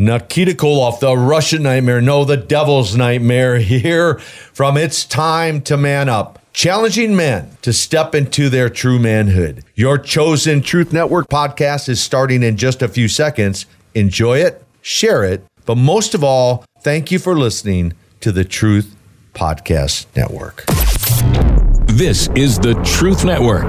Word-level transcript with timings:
Nikita 0.00 0.52
Koloff, 0.52 1.00
the 1.00 1.16
Russian 1.16 1.64
nightmare, 1.64 2.00
no, 2.00 2.24
the 2.24 2.36
devil's 2.36 2.94
nightmare, 2.94 3.58
here 3.58 4.20
from 4.20 4.76
It's 4.76 5.04
Time 5.04 5.60
to 5.62 5.76
Man 5.76 6.08
Up, 6.08 6.38
challenging 6.52 7.16
men 7.16 7.56
to 7.62 7.72
step 7.72 8.14
into 8.14 8.48
their 8.48 8.68
true 8.68 9.00
manhood. 9.00 9.64
Your 9.74 9.98
chosen 9.98 10.60
Truth 10.60 10.92
Network 10.92 11.26
podcast 11.26 11.88
is 11.88 12.00
starting 12.00 12.44
in 12.44 12.56
just 12.56 12.80
a 12.80 12.86
few 12.86 13.08
seconds. 13.08 13.66
Enjoy 13.96 14.38
it, 14.38 14.64
share 14.82 15.24
it, 15.24 15.44
but 15.66 15.74
most 15.74 16.14
of 16.14 16.22
all, 16.22 16.64
thank 16.80 17.10
you 17.10 17.18
for 17.18 17.36
listening 17.36 17.92
to 18.20 18.30
the 18.30 18.44
Truth 18.44 18.94
Podcast 19.34 20.06
Network. 20.14 20.64
This 21.86 22.28
is 22.36 22.60
the 22.60 22.74
Truth 22.84 23.24
Network. 23.24 23.68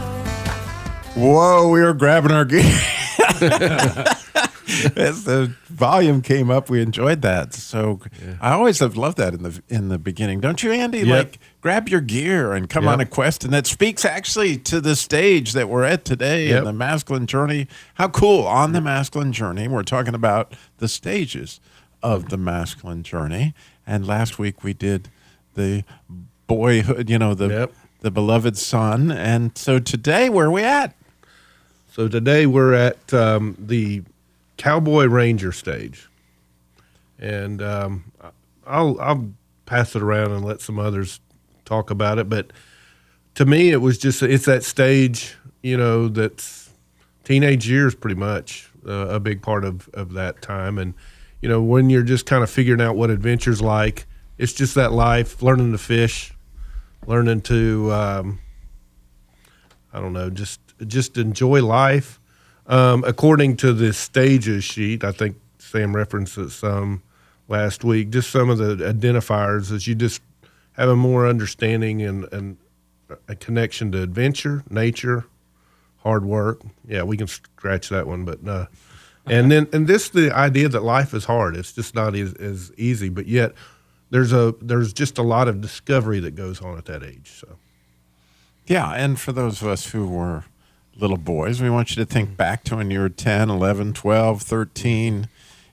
Whoa, 1.15 1.69
we 1.69 1.81
were 1.81 1.93
grabbing 1.93 2.31
our 2.31 2.45
gear. 2.45 2.61
As 4.95 5.25
the 5.25 5.53
volume 5.67 6.21
came 6.21 6.49
up, 6.49 6.69
we 6.69 6.81
enjoyed 6.81 7.21
that. 7.23 7.53
So 7.53 7.99
I 8.39 8.51
always 8.53 8.79
have 8.79 8.95
loved 8.95 9.17
that 9.17 9.33
in 9.33 9.43
the 9.43 9.61
in 9.67 9.89
the 9.89 9.99
beginning, 9.99 10.39
don't 10.39 10.63
you, 10.63 10.71
Andy? 10.71 10.99
Yep. 10.99 11.07
Like 11.07 11.39
grab 11.59 11.89
your 11.89 11.99
gear 12.01 12.53
and 12.53 12.69
come 12.69 12.85
Yep. 12.85 12.93
on 12.93 12.99
a 13.01 13.05
quest, 13.05 13.43
and 13.43 13.51
that 13.53 13.67
speaks 13.67 14.05
actually 14.05 14.57
to 14.59 14.79
the 14.79 14.95
stage 14.95 15.51
that 15.53 15.67
we're 15.69 15.83
at 15.83 16.05
today 16.05 16.47
Yep. 16.47 16.59
in 16.59 16.63
the 16.63 16.73
masculine 16.73 17.27
journey. 17.27 17.67
How 17.95 18.07
cool! 18.07 18.47
On 18.47 18.71
the 18.71 18.81
masculine 18.81 19.33
journey, 19.33 19.67
we're 19.67 19.83
talking 19.83 20.15
about 20.15 20.53
the 20.77 20.87
stages 20.87 21.59
of 22.01 22.29
the 22.29 22.37
masculine 22.37 23.03
journey. 23.03 23.53
And 23.85 24.07
last 24.07 24.39
week 24.39 24.63
we 24.63 24.73
did 24.73 25.09
the 25.55 25.83
boyhood, 26.47 27.09
you 27.09 27.19
know, 27.19 27.33
the 27.33 27.69
the 27.99 28.11
beloved 28.11 28.57
son. 28.57 29.11
And 29.11 29.55
so 29.57 29.77
today, 29.79 30.29
where 30.29 30.47
are 30.47 30.51
we 30.51 30.63
at? 30.63 30.95
So 31.91 32.07
today 32.07 32.45
we're 32.45 32.73
at 32.73 33.13
um, 33.13 33.57
the 33.59 34.03
Cowboy 34.55 35.07
Ranger 35.07 35.51
stage, 35.51 36.07
and 37.19 37.61
um, 37.61 38.13
I'll 38.65 38.97
I'll 39.01 39.33
pass 39.65 39.93
it 39.93 40.01
around 40.01 40.31
and 40.31 40.45
let 40.45 40.61
some 40.61 40.79
others 40.79 41.19
talk 41.65 41.91
about 41.91 42.17
it. 42.17 42.29
But 42.29 42.53
to 43.35 43.45
me, 43.45 43.71
it 43.71 43.81
was 43.81 43.97
just 43.97 44.23
it's 44.23 44.45
that 44.45 44.63
stage, 44.63 45.35
you 45.61 45.75
know, 45.75 46.07
that's 46.07 46.69
teenage 47.25 47.69
years, 47.69 47.93
pretty 47.93 48.15
much 48.15 48.71
uh, 48.87 49.09
a 49.09 49.19
big 49.19 49.41
part 49.41 49.65
of 49.65 49.89
of 49.89 50.13
that 50.13 50.41
time, 50.41 50.77
and 50.77 50.93
you 51.41 51.49
know 51.49 51.61
when 51.61 51.89
you're 51.89 52.03
just 52.03 52.25
kind 52.25 52.41
of 52.41 52.49
figuring 52.49 52.79
out 52.79 52.95
what 52.95 53.09
adventure's 53.09 53.61
like. 53.61 54.05
It's 54.37 54.53
just 54.53 54.75
that 54.75 54.93
life, 54.93 55.41
learning 55.43 55.73
to 55.73 55.77
fish, 55.77 56.33
learning 57.05 57.41
to. 57.41 57.91
Um, 57.91 58.39
I 59.93 59.99
don't 59.99 60.13
know, 60.13 60.29
just 60.29 60.60
just 60.85 61.17
enjoy 61.17 61.63
life. 61.63 62.19
Um, 62.67 63.03
according 63.05 63.57
to 63.57 63.73
the 63.73 63.93
stages 63.93 64.63
sheet, 64.63 65.03
I 65.03 65.11
think 65.11 65.37
Sam 65.57 65.95
referenced 65.95 66.37
it 66.37 66.51
some 66.51 67.03
last 67.47 67.83
week. 67.83 68.11
Just 68.11 68.29
some 68.29 68.49
of 68.49 68.57
the 68.57 68.75
identifiers 68.75 69.71
as 69.71 69.87
you 69.87 69.95
just 69.95 70.21
have 70.73 70.89
a 70.89 70.95
more 70.95 71.27
understanding 71.27 72.01
and, 72.01 72.31
and 72.31 72.57
a 73.27 73.35
connection 73.35 73.91
to 73.91 74.01
adventure, 74.01 74.63
nature, 74.69 75.25
hard 75.97 76.25
work. 76.25 76.61
Yeah, 76.87 77.03
we 77.03 77.17
can 77.17 77.27
scratch 77.27 77.89
that 77.89 78.07
one, 78.07 78.25
but 78.25 78.47
uh, 78.47 78.67
and 79.25 79.51
then 79.51 79.67
and 79.73 79.87
this 79.87 80.09
the 80.09 80.33
idea 80.35 80.69
that 80.69 80.83
life 80.83 81.13
is 81.13 81.25
hard. 81.25 81.55
It's 81.55 81.73
just 81.73 81.93
not 81.93 82.15
as, 82.15 82.33
as 82.35 82.71
easy, 82.77 83.09
but 83.09 83.27
yet 83.27 83.53
there's 84.09 84.33
a 84.33 84.55
there's 84.61 84.93
just 84.93 85.17
a 85.17 85.23
lot 85.23 85.47
of 85.47 85.61
discovery 85.61 86.19
that 86.21 86.35
goes 86.35 86.61
on 86.61 86.77
at 86.77 86.85
that 86.85 87.03
age. 87.03 87.31
So. 87.39 87.57
Yeah, 88.67 88.91
and 88.91 89.19
for 89.19 89.31
those 89.31 89.61
of 89.61 89.67
us 89.67 89.87
who 89.87 90.07
were 90.07 90.45
little 91.01 91.17
boys, 91.17 91.61
we 91.61 91.69
want 91.69 91.89
you 91.89 91.95
to 91.97 92.05
think 92.05 92.37
back 92.37 92.63
to 92.65 92.77
when 92.77 92.91
you 92.91 92.99
were 92.99 93.09
10, 93.09 93.49
11, 93.49 93.93
12, 93.93 94.41
13. 94.41 95.27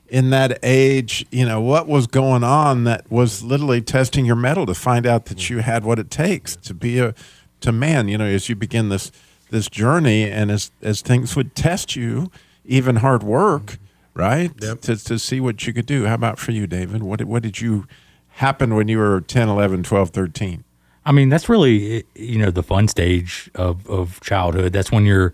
In 0.09 0.31
that 0.31 0.59
age, 0.63 1.27
you 1.31 1.45
know, 1.45 1.61
what 1.61 1.87
was 1.87 2.07
going 2.07 2.43
on 2.43 2.85
that 2.85 3.11
was 3.11 3.43
literally 3.43 3.83
testing 3.83 4.25
your 4.25 4.37
mettle 4.37 4.65
to 4.65 4.75
find 4.75 5.07
out 5.07 5.27
that 5.27 5.51
you 5.51 5.59
had 5.59 5.85
what 5.85 5.99
it 5.99 6.11
takes 6.11 6.57
to 6.57 6.73
be 6.73 6.99
a 6.99 7.15
to 7.61 7.73
man, 7.73 8.09
you 8.09 8.17
know, 8.17 8.25
as 8.25 8.49
you 8.49 8.57
begin 8.57 8.89
this 8.89 9.13
this 9.51 9.69
journey 9.69 10.25
and 10.25 10.51
as 10.51 10.71
as 10.81 11.03
things 11.03 11.37
would 11.37 11.55
test 11.55 11.95
you, 11.95 12.31
even 12.65 12.97
hard 12.97 13.23
work, 13.23 13.79
right? 14.15 14.51
Yep. 14.61 14.81
To 14.83 14.97
to 14.97 15.19
see 15.19 15.41
what 15.41 15.67
you 15.67 15.75
could 15.75 15.87
do. 15.87 16.07
How 16.07 16.15
about 16.15 16.39
for 16.39 16.53
you, 16.53 16.67
David? 16.67 17.03
What 17.03 17.19
did, 17.19 17.29
what 17.29 17.43
did 17.43 17.61
you 17.61 17.87
happen 18.29 18.75
when 18.75 18.89
you 18.89 18.99
were 18.99 19.21
10, 19.21 19.49
11, 19.49 19.83
12, 19.83 20.11
13? 20.11 20.65
I 21.09 21.13
mean, 21.13 21.31
that's 21.31 21.49
really 21.49 22.05
you 22.15 22.39
know 22.39 22.51
the 22.51 22.63
fun 22.63 22.87
stage 22.87 23.51
of 23.55 23.89
of 23.89 24.21
childhood. 24.21 24.75
That's 24.75 24.93
when 24.93 25.07
you're 25.07 25.33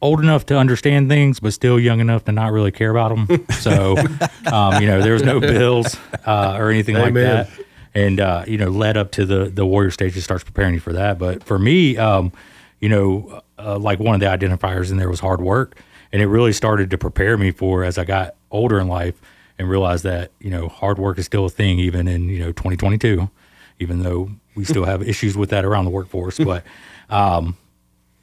old 0.00 0.18
enough 0.18 0.44
to 0.46 0.58
understand 0.58 1.08
things, 1.08 1.38
but 1.38 1.52
still 1.52 1.78
young 1.78 2.00
enough 2.00 2.24
to 2.24 2.32
not 2.32 2.50
really 2.50 2.72
care 2.72 2.90
about 2.90 3.14
them. 3.14 3.46
So, 3.60 3.96
um, 4.52 4.82
you 4.82 4.88
know, 4.88 5.00
there 5.00 5.12
was 5.12 5.22
no 5.22 5.38
bills 5.38 5.96
uh, 6.26 6.56
or 6.58 6.70
anything 6.70 6.96
like 6.96 7.14
that, 7.14 7.48
and 7.94 8.18
uh, 8.18 8.44
you 8.48 8.58
know, 8.58 8.70
led 8.70 8.96
up 8.96 9.12
to 9.12 9.24
the 9.24 9.44
the 9.44 9.64
warrior 9.64 9.92
stage 9.92 10.16
that 10.16 10.22
starts 10.22 10.42
preparing 10.42 10.74
you 10.74 10.80
for 10.80 10.92
that. 10.94 11.16
But 11.16 11.44
for 11.44 11.60
me, 11.60 11.96
um, 11.96 12.32
you 12.80 12.88
know, 12.88 13.40
uh, 13.60 13.78
like 13.78 14.00
one 14.00 14.16
of 14.16 14.20
the 14.20 14.26
identifiers 14.26 14.90
in 14.90 14.96
there 14.96 15.08
was 15.08 15.20
hard 15.20 15.40
work, 15.40 15.78
and 16.12 16.20
it 16.20 16.26
really 16.26 16.52
started 16.52 16.90
to 16.90 16.98
prepare 16.98 17.38
me 17.38 17.52
for 17.52 17.84
as 17.84 17.98
I 17.98 18.04
got 18.04 18.34
older 18.50 18.80
in 18.80 18.88
life 18.88 19.14
and 19.60 19.70
realized 19.70 20.02
that 20.02 20.32
you 20.40 20.50
know 20.50 20.66
hard 20.66 20.98
work 20.98 21.18
is 21.18 21.26
still 21.26 21.44
a 21.44 21.50
thing 21.50 21.78
even 21.78 22.08
in 22.08 22.28
you 22.28 22.40
know 22.40 22.50
2022 22.50 23.30
even 23.78 24.02
though 24.02 24.30
we 24.54 24.64
still 24.64 24.84
have 24.84 25.02
issues 25.02 25.36
with 25.36 25.50
that 25.50 25.64
around 25.64 25.84
the 25.84 25.90
workforce. 25.90 26.38
But, 26.38 26.64
um, 27.10 27.56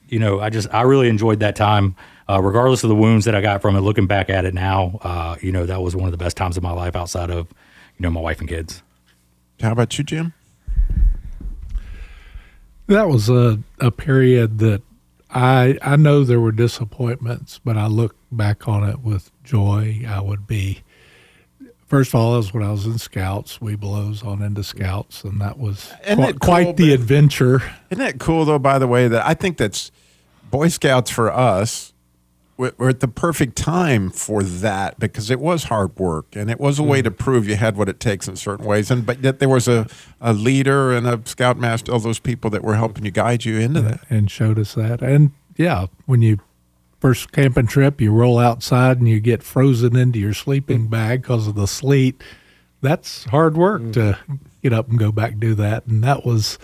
you 0.08 0.20
know, 0.20 0.40
I 0.40 0.50
just, 0.50 0.68
I 0.74 0.82
really 0.82 1.10
enjoyed 1.10 1.40
that 1.40 1.56
time, 1.56 1.96
uh, 2.28 2.42
regardless 2.42 2.84
of 2.84 2.90
the 2.90 2.96
wounds 2.96 3.26
that 3.26 3.36
I 3.36 3.42
got 3.42 3.62
from 3.62 3.76
it. 3.76 3.82
Looking 3.82 4.08
back 4.08 4.30
at 4.30 4.46
it 4.46 4.54
now, 4.54 5.00
uh, 5.02 5.36
you 5.42 5.52
know, 5.52 5.66
that 5.66 5.82
was 5.82 5.96
one 5.96 6.06
of 6.06 6.12
the 6.12 6.18
best 6.18 6.38
times 6.38 6.58
of 6.58 6.64
my 6.64 6.72
life 6.72 6.96
outside 6.96 7.30
of, 7.30 7.48
you 7.98 8.04
know, 8.04 8.10
my 8.10 8.22
wife 8.22 8.40
and 8.40 8.50
kids. 8.50 8.84
How 9.62 9.72
about 9.72 9.98
you, 9.98 10.04
Jim? 10.04 10.34
That 12.88 13.08
was 13.08 13.30
a, 13.30 13.60
a 13.80 13.92
period 13.92 14.60
that 14.60 14.82
I 15.30 15.78
I 15.84 15.96
know 15.96 16.24
there 16.24 16.40
were 16.40 16.52
disappointments, 16.52 17.60
but 17.64 17.78
I 17.78 17.86
look 17.86 18.16
back 18.32 18.68
on 18.68 18.84
it 18.84 19.02
with 19.02 19.30
joy. 19.44 20.04
I 20.08 20.22
would 20.22 20.48
be 20.48 20.82
first 21.90 22.14
of 22.14 22.16
all, 22.16 22.32
that 22.32 22.38
was 22.38 22.54
when 22.54 22.64
I 22.64 22.72
was 22.72 22.86
in 22.86 22.98
Scouts. 22.98 23.60
We 23.60 23.76
blows 23.76 24.24
on 24.24 24.42
into 24.42 24.64
Scouts, 24.64 25.24
and 25.24 25.42
that 25.42 25.60
was 25.60 25.92
Isn't 26.06 26.18
quite, 26.18 26.30
it 26.30 26.40
quite 26.40 26.78
the 26.78 26.94
adventure. 26.94 27.62
Isn't 27.90 28.04
that 28.04 28.20
cool, 28.20 28.46
though, 28.46 28.60
by 28.60 28.80
the 28.80 28.88
way, 28.88 29.08
that 29.08 29.26
I 29.26 29.34
think 29.34 29.58
that's 29.58 29.92
Boy 30.50 30.70
Scouts 30.70 31.12
for 31.12 31.32
us, 31.32 31.94
we're 32.58 32.74
we're 32.78 32.90
at 32.90 33.00
the 33.00 33.08
perfect 33.08 33.56
time 33.56 34.10
for 34.10 34.44
that 34.44 35.00
because 35.00 35.32
it 35.32 35.40
was 35.40 35.66
hard 35.66 35.98
work 35.98 36.36
and 36.36 36.52
it 36.52 36.60
was 36.60 36.78
a 36.78 36.84
way 36.84 37.00
mm. 37.00 37.06
to 37.06 37.12
prove 37.12 37.48
you 37.48 37.56
had 37.56 37.78
what 37.78 37.88
it 37.88 38.00
takes 38.00 38.28
in 38.28 38.36
certain 38.36 38.66
ways. 38.66 38.92
And 38.92 39.06
but 39.06 39.24
yet 39.24 39.40
there 39.40 39.48
was 39.50 39.68
a, 39.68 39.88
a 40.20 40.34
leader 40.34 40.92
and 40.92 41.08
a 41.08 41.22
scoutmaster, 41.24 41.92
all 41.92 42.00
those 42.00 42.20
people 42.20 42.50
that 42.50 42.64
were 42.64 42.76
helping 42.76 43.06
you 43.06 43.12
guide 43.12 43.46
you 43.46 43.58
into 43.58 43.82
that. 43.82 44.02
and 44.10 44.30
showed 44.30 44.60
us 44.60 44.76
that. 44.76 45.02
And 45.02 45.32
yeah, 45.56 45.88
when 46.06 46.22
you 46.22 46.40
first 47.00 47.32
camping 47.32 47.68
trip, 47.68 48.02
you 48.02 48.12
roll 48.12 48.38
outside 48.38 49.00
and 49.00 49.08
you 49.08 49.20
get 49.20 49.44
frozen 49.44 49.96
into 49.96 50.20
your 50.20 50.34
sleeping 50.34 50.88
bag 50.88 51.22
because 51.22 51.48
of 51.48 51.56
the 51.56 51.68
sleet. 51.68 52.22
That's 52.82 53.26
hard 53.26 53.58
work 53.58 53.92
to 53.94 54.18
get 54.62 54.74
up 54.74 54.90
and 54.90 55.00
go 55.00 55.12
back 55.12 55.34
and 55.34 55.42
do 55.42 55.56
that. 55.56 55.86
And 55.86 56.04
that 56.04 56.26
was 56.26 56.58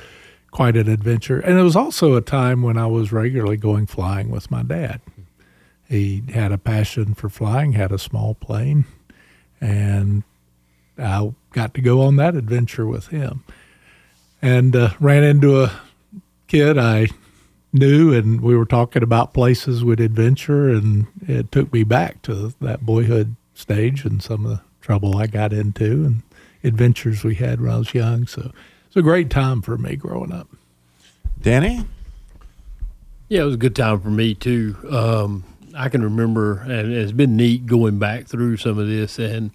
quite 0.52 0.78
an 0.78 0.90
adventure. 0.90 1.40
And 1.40 1.60
it 1.60 1.64
was 1.64 1.76
also 1.76 2.16
a 2.16 2.22
time 2.22 2.62
when 2.62 2.78
I 2.78 2.88
was 2.88 3.12
regularly 3.12 3.58
going 3.58 3.86
flying 3.88 4.30
with 4.30 4.50
my 4.50 4.64
dad. 4.64 5.02
He 5.90 6.24
had 6.34 6.52
a 6.52 6.58
passion 6.58 7.14
for 7.14 7.30
flying, 7.30 7.74
had 7.74 7.92
a 7.92 8.00
small 8.00 8.34
plane, 8.36 8.86
and 9.62 10.24
I 10.98 11.34
got 11.52 11.74
to 11.76 11.82
go 11.82 12.02
on 12.02 12.16
that 12.16 12.36
adventure 12.36 12.88
with 12.88 13.08
him. 13.08 13.44
And 14.42 14.76
uh, 14.76 14.92
ran 15.00 15.24
into 15.24 15.64
a 15.64 15.72
kid 16.48 16.78
I 16.78 17.08
knew, 17.76 18.14
and 18.14 18.42
we 18.42 18.56
were 18.56 18.66
talking 18.66 19.04
about 19.04 19.34
places 19.34 19.84
with 19.84 20.00
adventure, 20.00 20.70
and 20.70 21.08
it 21.28 21.52
took 21.52 21.72
me 21.72 21.84
back 21.84 22.22
to 22.24 22.54
that 22.62 22.86
boyhood 22.86 23.36
stage 23.54 24.06
and 24.06 24.22
some 24.24 24.46
of 24.46 24.52
the 24.52 24.62
trouble 24.82 25.18
I 25.18 25.28
got 25.28 25.54
into 25.54 26.06
and 26.06 26.24
adventures 26.64 27.24
we 27.24 27.36
had 27.36 27.62
when 27.62 27.72
I 27.72 27.78
was 27.78 27.94
young. 27.94 28.28
So 28.28 28.52
it's 28.88 28.96
a 28.96 29.02
great 29.02 29.30
time 29.30 29.62
for 29.62 29.78
me 29.78 29.96
growing 29.96 30.32
up. 30.32 30.48
Danny? 31.42 31.86
Yeah, 33.30 33.42
it 33.42 33.46
was 33.46 33.56
a 33.56 33.60
good 33.60 33.76
time 33.76 34.00
for 34.00 34.10
me 34.10 34.36
too. 34.36 34.76
Um, 34.90 35.44
I 35.76 35.90
can 35.90 36.04
remember, 36.04 36.60
and 36.62 36.94
it's 36.94 37.12
been 37.12 37.36
neat 37.36 37.66
going 37.66 38.00
back 38.00 38.28
through 38.28 38.58
some 38.58 38.78
of 38.78 38.88
this, 38.88 39.20
and 39.20 39.52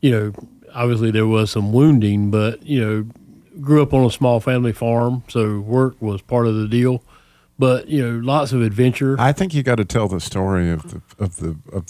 you 0.00 0.10
know, 0.10 0.32
obviously 0.74 1.10
there 1.10 1.26
was 1.26 1.50
some 1.50 1.72
wounding, 1.72 2.30
but 2.30 2.62
you 2.64 2.84
know, 2.84 3.06
grew 3.60 3.82
up 3.82 3.92
on 3.92 4.04
a 4.04 4.10
small 4.10 4.40
family 4.40 4.72
farm, 4.72 5.24
so 5.28 5.58
work 5.58 6.00
was 6.00 6.22
part 6.22 6.46
of 6.46 6.54
the 6.54 6.68
deal. 6.68 7.02
But 7.58 7.88
you 7.88 8.06
know, 8.06 8.18
lots 8.24 8.52
of 8.52 8.62
adventure. 8.62 9.16
I 9.18 9.32
think 9.32 9.52
you 9.54 9.62
got 9.62 9.76
to 9.76 9.84
tell 9.84 10.08
the 10.08 10.20
story 10.20 10.70
of 10.70 10.90
the 10.90 11.02
of 11.18 11.36
the 11.36 11.56
of, 11.72 11.86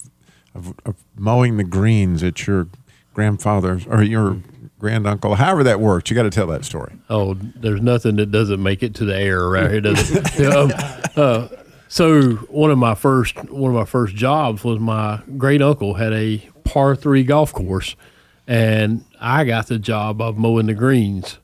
of, 0.54 0.74
of 0.84 0.96
mowing 1.16 1.56
the 1.56 1.64
greens 1.64 2.22
at 2.22 2.46
your 2.46 2.68
grandfather's 3.12 3.86
or 3.86 4.02
your 4.02 4.38
granduncle, 4.78 5.34
however 5.34 5.64
that 5.64 5.80
worked. 5.80 6.08
You 6.08 6.16
got 6.16 6.22
to 6.22 6.30
tell 6.30 6.46
that 6.48 6.64
story. 6.64 6.94
Oh, 7.10 7.34
there's 7.34 7.82
nothing 7.82 8.16
that 8.16 8.30
doesn't 8.30 8.62
make 8.62 8.82
it 8.82 8.94
to 8.96 9.04
the 9.04 9.16
air 9.16 9.44
around 9.44 9.70
here, 9.70 9.80
does 9.80 10.10
it? 10.10 10.40
um, 10.46 10.72
uh, 11.16 11.48
so 11.88 12.32
one 12.32 12.70
of 12.70 12.78
my 12.78 12.94
first 12.94 13.36
one 13.50 13.70
of 13.70 13.76
my 13.76 13.84
first 13.84 14.14
jobs 14.14 14.62
was 14.62 14.78
my 14.78 15.20
great 15.36 15.62
uncle 15.62 15.94
had 15.94 16.12
a 16.12 16.38
par 16.64 16.94
three 16.94 17.24
golf 17.24 17.52
course, 17.52 17.96
and 18.46 19.04
I 19.20 19.44
got 19.44 19.66
the 19.66 19.78
job 19.78 20.20
of 20.20 20.36
mowing 20.38 20.66
the 20.66 20.74
greens, 20.74 21.38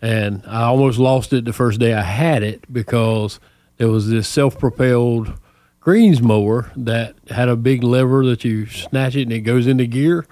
and 0.00 0.42
I 0.46 0.62
almost 0.64 0.98
lost 0.98 1.32
it 1.32 1.44
the 1.44 1.52
first 1.52 1.80
day 1.80 1.94
I 1.94 2.02
had 2.02 2.42
it 2.42 2.72
because 2.72 3.40
there 3.78 3.88
was 3.88 4.08
this 4.08 4.28
self 4.28 4.58
propelled 4.58 5.32
greens 5.80 6.20
mower 6.20 6.70
that 6.76 7.14
had 7.30 7.48
a 7.48 7.56
big 7.56 7.82
lever 7.82 8.24
that 8.26 8.44
you 8.44 8.66
snatch 8.66 9.16
it 9.16 9.22
and 9.22 9.32
it 9.32 9.40
goes 9.40 9.66
into 9.66 9.86
gear, 9.86 10.26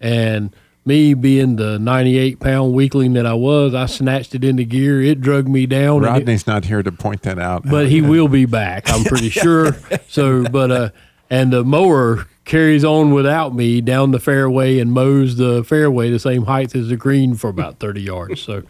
and 0.00 0.54
me 0.84 1.14
being 1.14 1.54
the 1.56 1.78
98 1.78 2.40
pound 2.40 2.72
weakling 2.72 3.12
that 3.12 3.24
I 3.24 3.34
was, 3.34 3.72
I 3.72 3.86
snatched 3.86 4.34
it 4.34 4.42
into 4.42 4.64
gear. 4.64 5.00
It 5.00 5.20
drug 5.20 5.46
me 5.46 5.64
down. 5.66 5.98
and 5.98 6.06
it- 6.06 6.08
Rodney's 6.10 6.46
not 6.46 6.64
here 6.64 6.82
to 6.82 6.90
point 6.90 7.22
that 7.22 7.38
out, 7.38 7.62
but 7.64 7.88
he 7.88 8.00
will 8.02 8.26
be 8.28 8.46
back. 8.46 8.90
I'm 8.90 9.04
pretty 9.04 9.30
sure. 9.30 9.76
So, 10.08 10.42
but 10.48 10.70
uh, 10.72 10.90
and 11.30 11.52
the 11.52 11.62
mower 11.64 12.26
carries 12.44 12.84
on 12.84 13.12
without 13.12 13.54
me 13.54 13.80
down 13.80 14.10
the 14.10 14.18
fairway 14.18 14.80
and 14.80 14.90
mows 14.90 15.36
the 15.36 15.62
fairway 15.62 16.10
the 16.10 16.18
same 16.18 16.46
height 16.46 16.74
as 16.74 16.88
the 16.88 16.96
green 16.96 17.36
for 17.36 17.48
about 17.48 17.78
30 17.78 18.02
yards. 18.02 18.40
So 18.42 18.64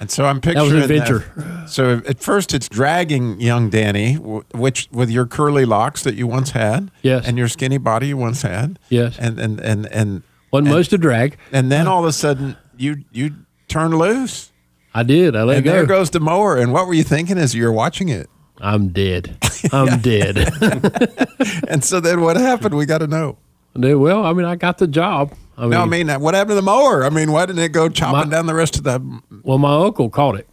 And 0.00 0.10
so 0.10 0.24
I'm 0.24 0.40
picturing 0.40 0.72
was 0.74 0.86
picturing 0.86 1.00
an 1.02 1.22
adventure. 1.22 1.66
so 1.68 2.00
at 2.08 2.20
first 2.20 2.54
it's 2.54 2.68
dragging 2.70 3.38
young 3.40 3.68
Danny, 3.68 4.14
which 4.14 4.88
with 4.90 5.10
your 5.10 5.26
curly 5.26 5.64
locks 5.66 6.02
that 6.04 6.14
you 6.14 6.26
once 6.26 6.50
had, 6.52 6.90
Yes. 7.02 7.26
and 7.28 7.36
your 7.36 7.48
skinny 7.48 7.76
body 7.78 8.08
you 8.08 8.16
once 8.16 8.40
had, 8.42 8.78
Yes. 8.88 9.18
and 9.18 9.38
and 9.38 9.60
and 9.60 9.86
and 9.92 10.22
wasn't 10.52 10.88
to 10.90 10.98
drag. 10.98 11.36
and 11.52 11.70
then 11.70 11.86
all 11.86 12.00
of 12.00 12.06
a 12.08 12.12
sudden 12.12 12.56
you 12.78 13.04
you 13.12 13.34
turn 13.68 13.90
loose, 13.96 14.50
I 14.94 15.02
did. 15.02 15.36
I 15.36 15.42
let 15.44 15.56
and 15.58 15.64
go. 15.66 15.72
there 15.72 15.86
goes 15.86 16.08
the 16.10 16.18
mower. 16.20 16.56
And 16.56 16.72
what 16.72 16.86
were 16.86 16.94
you 16.94 17.04
thinking 17.04 17.36
as 17.38 17.54
you 17.54 17.64
were 17.64 17.72
watching 17.72 18.08
it? 18.08 18.28
I'm 18.58 18.88
dead. 18.88 19.36
I'm 19.72 20.00
dead. 20.00 20.36
And 21.68 21.84
so 21.84 22.00
then 22.00 22.20
what 22.20 22.36
happened? 22.36 22.74
We 22.74 22.84
got 22.86 22.98
to 22.98 23.06
know. 23.06 23.38
well, 23.74 24.24
I 24.26 24.32
mean, 24.32 24.44
I 24.44 24.56
got 24.56 24.78
the 24.78 24.86
job. 24.88 25.32
I 25.60 25.62
mean, 25.64 25.70
No, 25.70 25.82
I 25.82 25.84
mean, 25.86 26.08
what 26.20 26.34
happened 26.34 26.52
to 26.52 26.54
the 26.56 26.62
mower? 26.62 27.04
I 27.04 27.10
mean, 27.10 27.32
why 27.32 27.44
didn't 27.46 27.62
it 27.62 27.68
go 27.72 27.88
chopping 27.88 28.30
My- 28.30 28.36
down 28.36 28.46
the 28.46 28.54
rest 28.54 28.76
of 28.78 28.84
the? 28.84 29.20
Well, 29.42 29.58
my 29.58 29.74
uncle 29.84 30.08
caught 30.10 30.36
it. 30.36 30.48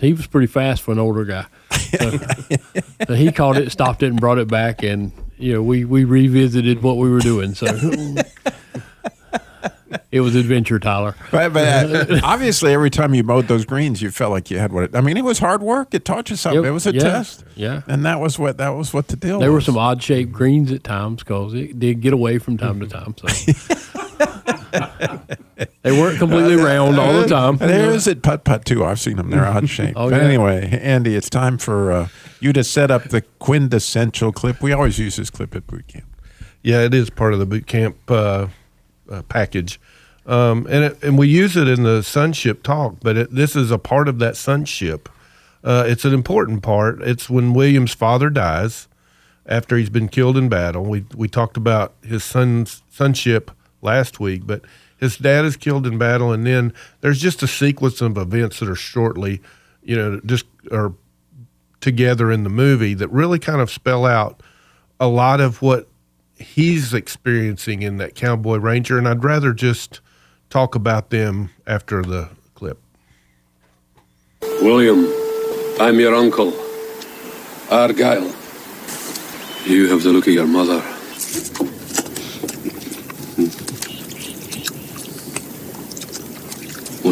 He 0.00 0.12
was 0.12 0.26
pretty 0.26 0.48
fast 0.48 0.82
for 0.82 0.90
an 0.92 0.98
older 0.98 1.24
guy. 1.24 1.46
So, 1.98 2.18
so 3.06 3.14
he 3.14 3.30
caught 3.32 3.56
it, 3.56 3.70
stopped 3.70 4.02
it, 4.02 4.06
and 4.08 4.20
brought 4.20 4.38
it 4.38 4.48
back. 4.48 4.82
And 4.82 5.12
you 5.38 5.52
know, 5.54 5.62
we 5.62 5.84
we 5.84 6.02
revisited 6.04 6.82
what 6.82 6.96
we 6.96 7.08
were 7.08 7.20
doing. 7.20 7.54
So 7.54 7.66
it 10.10 10.20
was 10.20 10.34
adventure, 10.34 10.78
Tyler. 10.80 11.14
But, 11.30 11.52
but 11.52 12.10
uh, 12.10 12.20
obviously, 12.24 12.72
every 12.72 12.90
time 12.90 13.14
you 13.14 13.22
mowed 13.22 13.46
those 13.46 13.64
greens, 13.64 14.02
you 14.02 14.10
felt 14.10 14.32
like 14.32 14.50
you 14.50 14.58
had 14.58 14.72
what 14.72 14.84
it. 14.84 14.96
I 14.96 15.00
mean, 15.00 15.16
it 15.16 15.24
was 15.24 15.38
hard 15.38 15.62
work. 15.62 15.94
It 15.94 16.04
taught 16.04 16.30
you 16.30 16.36
something. 16.36 16.62
Yep. 16.62 16.68
It 16.68 16.72
was 16.72 16.86
a 16.88 16.94
Yeah. 16.94 17.00
test. 17.00 17.44
Yeah. 17.54 17.82
and 17.86 18.04
that 18.04 18.18
was 18.20 18.38
what 18.38 18.58
that 18.58 18.70
was 18.70 18.92
what 18.92 19.06
the 19.08 19.16
deal. 19.16 19.38
There 19.38 19.52
were 19.52 19.60
some 19.60 19.78
odd 19.78 20.02
shaped 20.02 20.32
greens 20.32 20.72
at 20.72 20.82
times 20.82 21.22
because 21.22 21.54
it 21.54 21.78
did 21.78 22.00
get 22.00 22.12
away 22.12 22.38
from 22.38 22.58
time 22.58 22.80
to 22.80 22.86
time. 22.88 23.14
So 23.18 23.93
they 25.82 25.92
weren't 25.92 26.18
completely 26.18 26.56
round 26.56 26.98
all 26.98 27.12
the 27.12 27.26
time. 27.28 27.58
And 27.60 27.70
there 27.70 27.90
is 27.90 28.08
at 28.08 28.22
putt 28.22 28.44
putt 28.44 28.64
too. 28.64 28.84
I've 28.84 29.00
seen 29.00 29.16
them. 29.16 29.30
They're 29.30 29.46
odd 29.46 29.68
shaped. 29.68 29.94
Oh, 29.96 30.10
but 30.10 30.20
yeah. 30.20 30.28
anyway, 30.28 30.78
Andy, 30.82 31.14
it's 31.14 31.30
time 31.30 31.58
for 31.58 31.92
uh, 31.92 32.08
you 32.40 32.52
to 32.52 32.64
set 32.64 32.90
up 32.90 33.04
the 33.04 33.22
quintessential 33.38 34.32
clip. 34.32 34.60
We 34.62 34.72
always 34.72 34.98
use 34.98 35.16
this 35.16 35.30
clip 35.30 35.54
at 35.54 35.66
boot 35.66 35.86
camp. 35.86 36.06
Yeah, 36.62 36.80
it 36.80 36.94
is 36.94 37.10
part 37.10 37.32
of 37.32 37.38
the 37.38 37.46
boot 37.46 37.66
camp 37.66 37.96
uh, 38.08 38.48
uh, 39.10 39.22
package, 39.28 39.78
um, 40.26 40.66
and 40.70 40.84
it, 40.84 41.02
and 41.02 41.18
we 41.18 41.28
use 41.28 41.56
it 41.56 41.68
in 41.68 41.82
the 41.82 42.02
sonship 42.02 42.62
talk. 42.62 42.96
But 43.02 43.16
it, 43.16 43.34
this 43.34 43.54
is 43.54 43.70
a 43.70 43.78
part 43.78 44.08
of 44.08 44.18
that 44.18 44.36
sonship. 44.36 45.08
Uh, 45.62 45.84
it's 45.86 46.04
an 46.04 46.12
important 46.14 46.62
part. 46.62 47.02
It's 47.02 47.30
when 47.30 47.54
William's 47.54 47.94
father 47.94 48.30
dies 48.30 48.88
after 49.46 49.76
he's 49.76 49.90
been 49.90 50.08
killed 50.08 50.36
in 50.36 50.48
battle. 50.48 50.84
We 50.84 51.04
we 51.14 51.28
talked 51.28 51.56
about 51.56 51.94
his 52.02 52.24
son's 52.24 52.82
sonship 52.90 53.50
last 53.84 54.18
week, 54.18 54.46
but 54.46 54.62
his 54.96 55.16
dad 55.16 55.44
is 55.44 55.56
killed 55.56 55.86
in 55.86 55.98
battle, 55.98 56.32
and 56.32 56.46
then 56.46 56.72
there's 57.00 57.20
just 57.20 57.42
a 57.42 57.46
sequence 57.46 58.00
of 58.00 58.16
events 58.16 58.60
that 58.60 58.68
are 58.68 58.74
shortly, 58.74 59.40
you 59.82 59.96
know, 59.96 60.20
just 60.24 60.46
are 60.72 60.92
together 61.80 62.32
in 62.32 62.44
the 62.44 62.50
movie 62.50 62.94
that 62.94 63.08
really 63.08 63.38
kind 63.38 63.60
of 63.60 63.70
spell 63.70 64.06
out 64.06 64.42
a 64.98 65.06
lot 65.06 65.40
of 65.40 65.60
what 65.60 65.86
he's 66.36 66.94
experiencing 66.94 67.82
in 67.82 67.98
that 67.98 68.14
cowboy 68.14 68.56
ranger 68.56 68.96
and 68.96 69.06
i'd 69.06 69.22
rather 69.22 69.52
just 69.52 70.00
talk 70.48 70.74
about 70.74 71.10
them 71.10 71.50
after 71.66 72.02
the 72.02 72.28
clip 72.54 72.78
William, 74.60 75.06
I'm 75.80 75.98
your 75.98 76.14
uncle, 76.14 76.52
Argyle. 77.70 78.32
You 79.66 79.88
have 79.90 80.02
the 80.02 80.10
look 80.12 80.26
of 80.26 80.34
your 80.34 80.46
mother. 80.46 80.80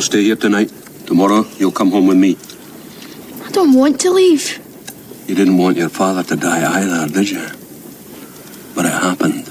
Stay 0.03 0.25
here 0.25 0.35
tonight. 0.37 0.69
Tomorrow, 1.07 1.47
you'll 1.59 1.71
come 1.71 1.93
home 1.93 2.09
with 2.09 2.17
me. 2.19 2.37
I 3.47 3.51
don't 3.53 3.73
want 3.73 4.01
to 4.01 4.11
leave. 4.11 4.59
You 5.29 5.37
didn't 5.37 5.57
want 5.57 5.77
your 5.77 5.89
father 5.89 6.25
to 6.25 6.35
die 6.35 6.83
either, 6.83 7.07
did 7.07 7.31
you? 7.31 7.47
But 8.75 8.85
it 8.85 8.93
happened. 8.93 9.45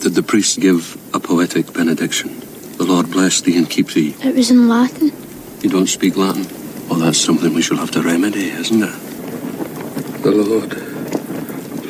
Did 0.00 0.14
the 0.14 0.22
priest 0.22 0.60
give 0.60 0.96
a 1.14 1.20
poetic 1.20 1.74
benediction? 1.74 2.40
The 2.78 2.84
Lord 2.84 3.10
bless 3.10 3.42
thee 3.42 3.58
and 3.58 3.68
keep 3.68 3.88
thee. 3.88 4.16
It 4.24 4.34
was 4.34 4.50
in 4.50 4.66
Latin. 4.66 5.12
You 5.60 5.68
don't 5.68 5.88
speak 5.88 6.16
Latin? 6.16 6.46
Well, 6.88 6.98
that's 6.98 7.20
something 7.20 7.52
we 7.52 7.60
shall 7.60 7.76
have 7.76 7.90
to 7.90 8.00
remedy, 8.02 8.48
isn't 8.48 8.82
it? 8.82 10.22
The 10.22 10.30
Lord 10.32 10.70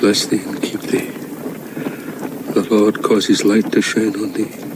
bless 0.00 0.26
thee 0.26 0.43
and 0.43 0.61
keep 0.61 0.81
thee. 0.81 1.11
The 2.52 2.66
Lord 2.69 3.00
cause 3.00 3.28
his 3.28 3.44
light 3.44 3.71
to 3.73 3.80
shine 3.80 4.16
on 4.16 4.33
thee. 4.33 4.69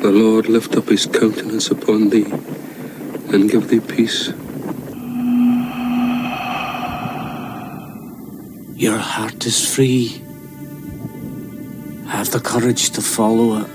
The 0.00 0.10
Lord 0.10 0.48
lift 0.48 0.76
up 0.76 0.88
his 0.88 1.04
countenance 1.04 1.70
upon 1.70 2.08
thee 2.08 2.24
and 3.32 3.50
give 3.50 3.68
thee 3.68 3.80
peace. 3.80 4.28
Your 8.80 8.96
heart 8.96 9.44
is 9.44 9.74
free. 9.74 10.22
Have 12.06 12.30
the 12.30 12.40
courage 12.42 12.88
to 12.92 13.02
follow 13.02 13.58
it. 13.60 13.68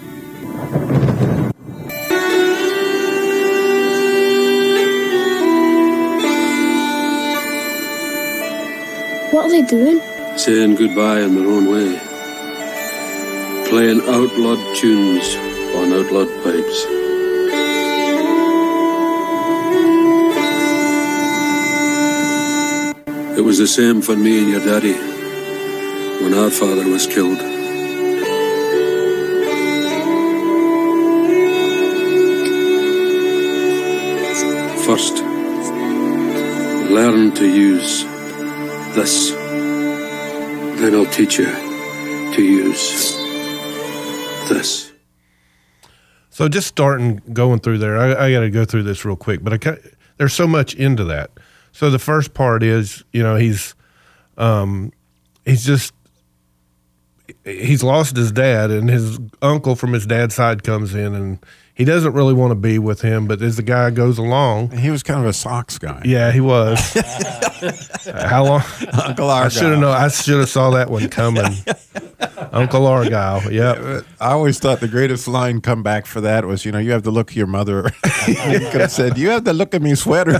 What 9.31 9.45
are 9.45 9.49
they 9.51 9.61
doing? 9.61 10.01
Saying 10.37 10.73
goodbye 10.73 11.21
in 11.21 11.35
their 11.35 11.47
own 11.47 11.69
way. 11.69 11.99
Playing 13.69 14.01
outlawed 14.09 14.75
tunes 14.75 15.54
on 15.75 15.93
outlawed 15.93 16.29
pipes. 16.43 16.79
It 23.37 23.43
was 23.43 23.57
the 23.57 23.67
same 23.67 24.01
for 24.01 24.15
me 24.15 24.39
and 24.41 24.49
your 24.49 24.61
daddy 24.61 24.93
when 26.23 26.33
our 26.33 26.49
father 26.49 26.89
was 26.89 27.05
killed. 27.05 27.37
First, 34.85 35.15
learn 36.91 37.33
to 37.33 37.45
use 37.45 38.03
this. 38.95 39.31
Then 40.79 40.95
I'll 40.95 41.05
teach 41.07 41.39
you 41.39 41.51
to 42.35 42.41
use 42.41 43.15
this. 44.47 44.84
So 46.35 46.49
just 46.49 46.67
starting 46.67 47.21
going 47.31 47.59
through 47.59 47.77
there 47.77 47.97
i, 47.97 48.25
I 48.25 48.31
got 48.31 48.41
to 48.41 48.49
go 48.49 48.65
through 48.65 48.83
this 48.83 49.05
real 49.05 49.15
quick 49.15 49.43
but 49.43 49.53
I 49.53 49.57
ca 49.57 49.77
there's 50.17 50.33
so 50.33 50.47
much 50.47 50.73
into 50.75 51.03
that. 51.05 51.31
So 51.71 51.89
the 51.89 51.99
first 51.99 52.33
part 52.33 52.63
is 52.63 53.03
you 53.11 53.21
know 53.21 53.35
he's 53.35 53.75
um 54.37 54.91
he's 55.45 55.65
just 55.65 55.93
he's 57.43 57.83
lost 57.83 58.15
his 58.15 58.31
dad, 58.31 58.71
and 58.71 58.89
his 58.89 59.19
uncle 59.41 59.75
from 59.75 59.93
his 59.93 60.05
dad's 60.05 60.35
side 60.35 60.63
comes 60.63 60.95
in, 60.95 61.13
and 61.13 61.39
he 61.75 61.83
doesn't 61.83 62.13
really 62.13 62.33
want 62.33 62.51
to 62.51 62.55
be 62.55 62.79
with 62.79 63.01
him. 63.01 63.27
But 63.27 63.41
as 63.41 63.57
the 63.57 63.63
guy 63.63 63.89
goes 63.91 64.17
along, 64.17 64.71
he 64.71 64.89
was 64.89 65.03
kind 65.03 65.19
of 65.19 65.25
a 65.25 65.33
socks 65.33 65.77
guy. 65.77 66.01
Yeah, 66.05 66.31
he 66.31 66.39
was. 66.39 66.79
How 68.13 68.45
long? 68.45 68.63
Uncle 68.93 69.29
Argyle? 69.29 69.45
I 69.45 69.49
should 69.49 69.61
have 69.63 69.71
Argyle. 69.73 69.81
known. 69.81 69.91
I 69.91 70.07
should 70.07 70.39
have 70.39 70.49
saw 70.49 70.69
that 70.71 70.89
one 70.89 71.09
coming. 71.09 71.53
Uncle 72.53 72.87
Argyle. 72.87 73.51
Yep. 73.51 74.05
I 74.21 74.31
always 74.31 74.57
thought 74.59 74.79
the 74.79 74.87
greatest 74.87 75.27
line 75.27 75.59
comeback 75.59 76.05
for 76.05 76.21
that 76.21 76.45
was, 76.45 76.63
you 76.63 76.71
know, 76.71 76.79
you 76.79 76.91
have 76.91 77.03
the 77.03 77.11
look 77.11 77.31
of 77.31 77.35
your 77.35 77.47
mother. 77.47 77.91
you 78.27 78.59
could 78.71 78.81
have 78.81 78.91
said, 78.91 79.17
you 79.17 79.29
have 79.29 79.43
the 79.43 79.53
look 79.53 79.73
of 79.73 79.81
me 79.81 79.95
sweater. 79.95 80.39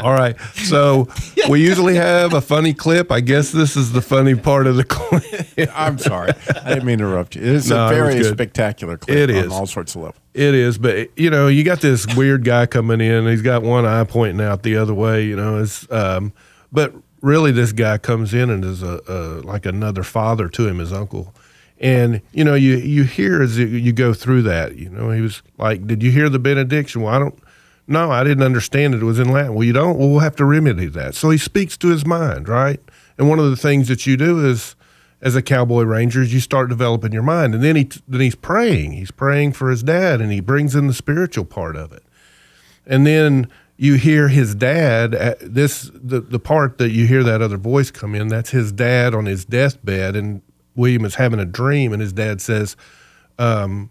All 0.04 0.12
right. 0.12 0.38
So 0.54 1.08
we 1.48 1.62
usually 1.62 1.94
have 1.96 2.32
a 2.34 2.40
funny 2.40 2.74
clip. 2.74 3.10
I 3.12 3.20
guess 3.20 3.52
this 3.52 3.76
is 3.76 3.92
the 3.92 4.02
funny 4.02 4.34
part 4.34 4.66
of 4.66 4.76
the 4.76 4.84
clip. 4.88 5.70
I'm 5.74 5.98
sorry. 5.98 6.32
I 6.64 6.68
didn't 6.70 6.84
mean 6.86 6.98
to 6.98 7.04
interrupt 7.04 7.36
you. 7.36 7.42
It's 7.42 7.68
No, 7.68 7.86
a 7.86 7.88
very 7.90 8.14
good. 8.14 8.32
spectacular 8.34 8.96
clip 8.96 9.16
it 9.16 9.30
is. 9.30 9.46
on 9.46 9.52
all 9.52 9.66
sorts 9.66 9.94
of 9.94 10.02
levels. 10.02 10.20
It 10.34 10.54
is, 10.54 10.78
but 10.78 11.10
you 11.18 11.28
know, 11.30 11.48
you 11.48 11.64
got 11.64 11.80
this 11.80 12.06
weird 12.16 12.44
guy 12.44 12.66
coming 12.66 13.00
in. 13.00 13.26
He's 13.26 13.42
got 13.42 13.62
one 13.62 13.84
eye 13.84 14.04
pointing 14.04 14.44
out 14.44 14.62
the 14.62 14.76
other 14.76 14.94
way. 14.94 15.24
You 15.24 15.36
know, 15.36 15.60
it's 15.60 15.90
um, 15.90 16.32
but 16.70 16.94
really, 17.20 17.50
this 17.50 17.72
guy 17.72 17.98
comes 17.98 18.32
in 18.32 18.48
and 18.48 18.64
is 18.64 18.82
a, 18.82 19.00
a 19.08 19.14
like 19.46 19.66
another 19.66 20.02
father 20.04 20.48
to 20.48 20.68
him, 20.68 20.78
his 20.78 20.92
uncle. 20.92 21.34
And 21.80 22.20
you 22.32 22.44
know, 22.44 22.54
you 22.54 22.76
you 22.76 23.02
hear 23.04 23.42
as 23.42 23.58
you, 23.58 23.66
you 23.66 23.92
go 23.92 24.14
through 24.14 24.42
that. 24.42 24.76
You 24.76 24.88
know, 24.90 25.10
he 25.10 25.20
was 25.20 25.42
like, 25.58 25.86
"Did 25.86 26.02
you 26.02 26.12
hear 26.12 26.28
the 26.28 26.38
benediction?" 26.38 27.02
Well, 27.02 27.12
I 27.14 27.18
don't. 27.18 27.36
No, 27.90 28.12
I 28.12 28.22
didn't 28.22 28.44
understand 28.44 28.94
it. 28.94 29.02
It 29.02 29.04
was 29.04 29.18
in 29.18 29.32
Latin. 29.32 29.52
Well, 29.52 29.64
you 29.64 29.72
don't. 29.72 29.98
Well, 29.98 30.08
we'll 30.08 30.20
have 30.20 30.36
to 30.36 30.44
remedy 30.44 30.86
that. 30.86 31.16
So 31.16 31.28
he 31.30 31.36
speaks 31.36 31.76
to 31.78 31.88
his 31.88 32.06
mind, 32.06 32.48
right? 32.48 32.80
And 33.18 33.28
one 33.28 33.40
of 33.40 33.50
the 33.50 33.56
things 33.56 33.88
that 33.88 34.06
you 34.06 34.16
do 34.16 34.46
is 34.46 34.76
as 35.20 35.34
a 35.34 35.42
cowboy 35.42 35.82
ranger 35.82 36.22
is 36.22 36.32
you 36.32 36.38
start 36.38 36.68
developing 36.68 37.12
your 37.12 37.22
mind 37.22 37.54
and 37.54 37.62
then 37.62 37.76
he 37.76 37.90
then 38.08 38.22
he's 38.22 38.34
praying 38.34 38.92
he's 38.92 39.10
praying 39.10 39.52
for 39.52 39.68
his 39.68 39.82
dad 39.82 40.18
and 40.18 40.32
he 40.32 40.40
brings 40.40 40.74
in 40.74 40.86
the 40.86 40.94
spiritual 40.94 41.44
part 41.44 41.76
of 41.76 41.92
it 41.92 42.02
and 42.86 43.06
then 43.06 43.46
you 43.76 43.96
hear 43.96 44.28
his 44.28 44.54
dad 44.54 45.14
uh, 45.14 45.34
this 45.42 45.90
the, 45.92 46.22
the 46.22 46.38
part 46.38 46.78
that 46.78 46.90
you 46.90 47.06
hear 47.06 47.22
that 47.22 47.42
other 47.42 47.58
voice 47.58 47.90
come 47.90 48.14
in 48.14 48.28
that's 48.28 48.48
his 48.48 48.72
dad 48.72 49.14
on 49.14 49.26
his 49.26 49.44
deathbed 49.44 50.16
and 50.16 50.40
william 50.74 51.04
is 51.04 51.16
having 51.16 51.38
a 51.38 51.44
dream 51.44 51.92
and 51.92 52.00
his 52.00 52.14
dad 52.14 52.40
says 52.40 52.74
um, 53.38 53.90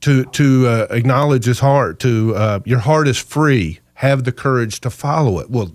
to 0.00 0.24
to 0.26 0.66
uh, 0.66 0.86
acknowledge 0.90 1.44
his 1.44 1.60
heart 1.60 1.98
to 2.00 2.34
uh, 2.36 2.60
your 2.64 2.78
heart 2.80 3.08
is 3.08 3.18
free 3.18 3.80
have 3.94 4.24
the 4.24 4.32
courage 4.32 4.80
to 4.80 4.90
follow 4.90 5.38
it 5.40 5.50
well 5.50 5.72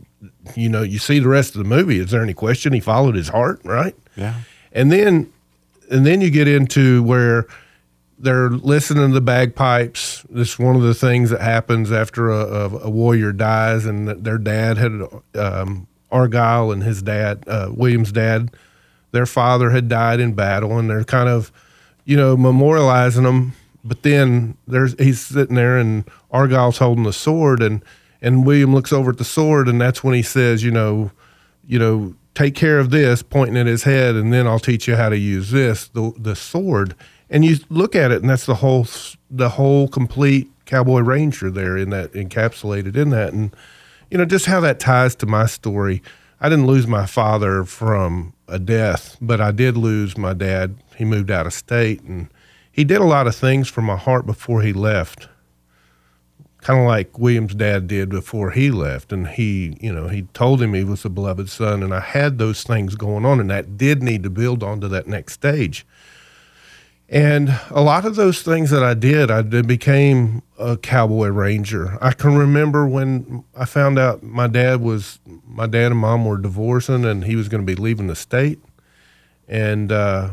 you 0.55 0.69
know 0.69 0.81
you 0.81 0.97
see 0.99 1.19
the 1.19 1.27
rest 1.27 1.55
of 1.55 1.59
the 1.59 1.67
movie 1.69 1.99
is 1.99 2.11
there 2.11 2.21
any 2.23 2.33
question 2.33 2.73
he 2.73 2.79
followed 2.79 3.15
his 3.15 3.29
heart 3.29 3.59
right 3.63 3.95
Yeah. 4.15 4.35
and 4.71 4.91
then 4.91 5.31
and 5.91 6.05
then 6.05 6.21
you 6.21 6.29
get 6.31 6.47
into 6.47 7.03
where 7.03 7.45
they're 8.19 8.49
listening 8.51 9.07
to 9.09 9.13
the 9.13 9.19
bagpipes. 9.21 10.23
This 10.29 10.53
is 10.53 10.59
one 10.59 10.77
of 10.77 10.81
the 10.81 10.93
things 10.93 11.29
that 11.31 11.41
happens 11.41 11.91
after 11.91 12.29
a, 12.29 12.37
a, 12.39 12.77
a 12.83 12.89
warrior 12.89 13.33
dies, 13.33 13.85
and 13.85 14.07
their 14.07 14.37
dad 14.37 14.77
had 14.77 15.01
um, 15.35 15.87
Argyle 16.09 16.71
and 16.71 16.83
his 16.83 17.01
dad, 17.01 17.43
uh, 17.47 17.67
William's 17.75 18.13
dad, 18.13 18.51
their 19.11 19.25
father 19.25 19.71
had 19.71 19.89
died 19.89 20.21
in 20.21 20.33
battle, 20.35 20.77
and 20.79 20.89
they're 20.89 21.03
kind 21.03 21.27
of, 21.27 21.51
you 22.05 22.15
know, 22.15 22.37
memorializing 22.37 23.23
them. 23.23 23.53
But 23.83 24.03
then 24.03 24.57
there's 24.67 24.95
he's 24.97 25.21
sitting 25.21 25.55
there, 25.55 25.77
and 25.77 26.05
Argyle's 26.31 26.77
holding 26.77 27.03
the 27.03 27.13
sword, 27.13 27.61
and 27.61 27.83
and 28.21 28.45
William 28.45 28.73
looks 28.73 28.93
over 28.93 29.11
at 29.11 29.17
the 29.17 29.25
sword, 29.25 29.67
and 29.67 29.79
that's 29.79 30.03
when 30.03 30.15
he 30.15 30.21
says, 30.21 30.63
you 30.63 30.71
know, 30.71 31.11
you 31.67 31.77
know, 31.77 32.15
take 32.33 32.55
care 32.55 32.79
of 32.79 32.89
this, 32.89 33.21
pointing 33.21 33.57
at 33.57 33.67
his 33.67 33.83
head, 33.83 34.15
and 34.15 34.31
then 34.31 34.47
I'll 34.47 34.59
teach 34.59 34.87
you 34.87 34.95
how 34.95 35.09
to 35.09 35.17
use 35.17 35.51
this, 35.51 35.89
the 35.89 36.13
the 36.17 36.35
sword. 36.35 36.95
And 37.29 37.43
you 37.43 37.57
look 37.69 37.95
at 37.95 38.11
it, 38.11 38.21
and 38.21 38.29
that's 38.29 38.45
the 38.45 38.55
whole 38.55 38.87
the 39.29 39.49
whole 39.49 39.87
complete 39.87 40.49
cowboy 40.65 41.01
ranger 41.01 41.51
there 41.51 41.77
in 41.77 41.89
that 41.89 42.13
encapsulated 42.13 42.95
in 42.95 43.09
that, 43.09 43.33
and 43.33 43.53
you 44.09 44.17
know 44.17 44.25
just 44.25 44.45
how 44.45 44.59
that 44.61 44.79
ties 44.79 45.15
to 45.15 45.25
my 45.25 45.45
story. 45.45 46.01
I 46.39 46.49
didn't 46.49 46.67
lose 46.67 46.87
my 46.87 47.05
father 47.05 47.63
from 47.63 48.33
a 48.47 48.59
death, 48.59 49.17
but 49.21 49.39
I 49.39 49.51
did 49.51 49.77
lose 49.77 50.17
my 50.17 50.33
dad. 50.33 50.75
He 50.97 51.05
moved 51.05 51.31
out 51.31 51.47
of 51.47 51.53
state, 51.53 52.01
and 52.01 52.29
he 52.73 52.83
did 52.83 52.99
a 52.99 53.05
lot 53.05 53.27
of 53.27 53.35
things 53.35 53.69
for 53.69 53.81
my 53.81 53.95
heart 53.95 54.25
before 54.25 54.61
he 54.61 54.73
left 54.73 55.29
kind 56.63 56.79
of 56.79 56.87
like 56.87 57.19
William's 57.19 57.53
dad 57.53 57.87
did 57.87 58.09
before 58.09 58.51
he 58.51 58.71
left. 58.71 59.11
And 59.11 59.27
he, 59.27 59.77
you 59.79 59.93
know, 59.93 60.07
he 60.07 60.23
told 60.33 60.61
him 60.61 60.73
he 60.73 60.83
was 60.83 61.05
a 61.05 61.09
beloved 61.09 61.49
son. 61.49 61.83
And 61.83 61.93
I 61.93 61.99
had 61.99 62.37
those 62.37 62.63
things 62.63 62.95
going 62.95 63.25
on, 63.25 63.39
and 63.39 63.49
that 63.49 63.77
did 63.77 64.01
need 64.01 64.23
to 64.23 64.29
build 64.29 64.63
onto 64.63 64.87
that 64.87 65.05
next 65.05 65.33
stage. 65.33 65.85
And 67.09 67.59
a 67.69 67.81
lot 67.81 68.05
of 68.05 68.15
those 68.15 68.41
things 68.41 68.71
that 68.71 68.83
I 68.83 68.93
did, 68.93 69.29
I 69.29 69.41
became 69.41 70.41
a 70.57 70.77
cowboy 70.77 71.27
ranger. 71.27 71.97
I 72.01 72.13
can 72.13 72.35
remember 72.35 72.87
when 72.87 73.43
I 73.55 73.65
found 73.65 73.99
out 73.99 74.23
my 74.23 74.47
dad 74.47 74.81
was, 74.81 75.19
my 75.45 75.67
dad 75.67 75.91
and 75.91 75.99
mom 75.99 76.25
were 76.25 76.37
divorcing, 76.37 77.05
and 77.05 77.25
he 77.25 77.35
was 77.35 77.49
going 77.49 77.61
to 77.61 77.67
be 77.67 77.79
leaving 77.79 78.07
the 78.07 78.15
state. 78.15 78.59
And 79.47 79.91
uh, 79.91 80.29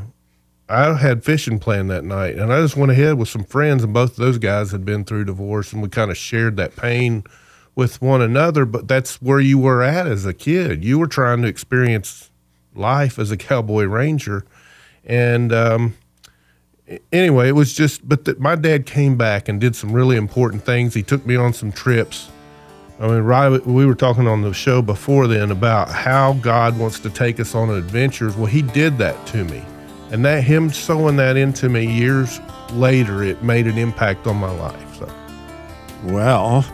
I 0.70 0.94
had 0.94 1.24
fishing 1.24 1.58
planned 1.58 1.90
that 1.90 2.04
night, 2.04 2.36
and 2.36 2.52
I 2.52 2.60
just 2.62 2.76
went 2.76 2.92
ahead 2.92 3.18
with 3.18 3.28
some 3.28 3.42
friends, 3.42 3.82
and 3.82 3.92
both 3.92 4.10
of 4.10 4.16
those 4.16 4.38
guys 4.38 4.70
had 4.70 4.84
been 4.84 5.04
through 5.04 5.24
divorce, 5.24 5.72
and 5.72 5.82
we 5.82 5.88
kind 5.88 6.12
of 6.12 6.16
shared 6.16 6.56
that 6.58 6.76
pain 6.76 7.24
with 7.74 8.00
one 8.00 8.22
another. 8.22 8.64
But 8.64 8.86
that's 8.86 9.20
where 9.20 9.40
you 9.40 9.58
were 9.58 9.82
at 9.82 10.06
as 10.06 10.24
a 10.24 10.32
kid. 10.32 10.84
You 10.84 11.00
were 11.00 11.08
trying 11.08 11.42
to 11.42 11.48
experience 11.48 12.30
life 12.72 13.18
as 13.18 13.32
a 13.32 13.36
cowboy 13.36 13.84
ranger, 13.84 14.46
and 15.04 15.52
um, 15.52 15.96
anyway, 17.12 17.48
it 17.48 17.56
was 17.56 17.74
just. 17.74 18.08
But 18.08 18.24
th- 18.24 18.38
my 18.38 18.54
dad 18.54 18.86
came 18.86 19.16
back 19.16 19.48
and 19.48 19.60
did 19.60 19.74
some 19.74 19.92
really 19.92 20.16
important 20.16 20.64
things. 20.64 20.94
He 20.94 21.02
took 21.02 21.26
me 21.26 21.34
on 21.34 21.52
some 21.52 21.72
trips. 21.72 22.28
I 23.00 23.08
mean, 23.08 23.22
right, 23.22 23.66
we 23.66 23.86
were 23.86 23.94
talking 23.96 24.28
on 24.28 24.42
the 24.42 24.52
show 24.54 24.82
before 24.82 25.26
then 25.26 25.50
about 25.50 25.90
how 25.90 26.34
God 26.34 26.78
wants 26.78 27.00
to 27.00 27.10
take 27.10 27.40
us 27.40 27.56
on 27.56 27.70
adventures. 27.70 28.36
Well, 28.36 28.46
He 28.46 28.62
did 28.62 28.98
that 28.98 29.26
to 29.28 29.42
me. 29.44 29.64
And 30.10 30.24
that 30.24 30.42
Him 30.42 30.70
sowing 30.70 31.16
that 31.16 31.36
into 31.36 31.68
me 31.68 31.86
years 31.86 32.40
later, 32.72 33.22
it 33.22 33.42
made 33.42 33.66
an 33.66 33.78
impact 33.78 34.26
on 34.26 34.36
my 34.36 34.50
life. 34.50 34.96
So, 34.96 35.08
Well, 36.04 36.64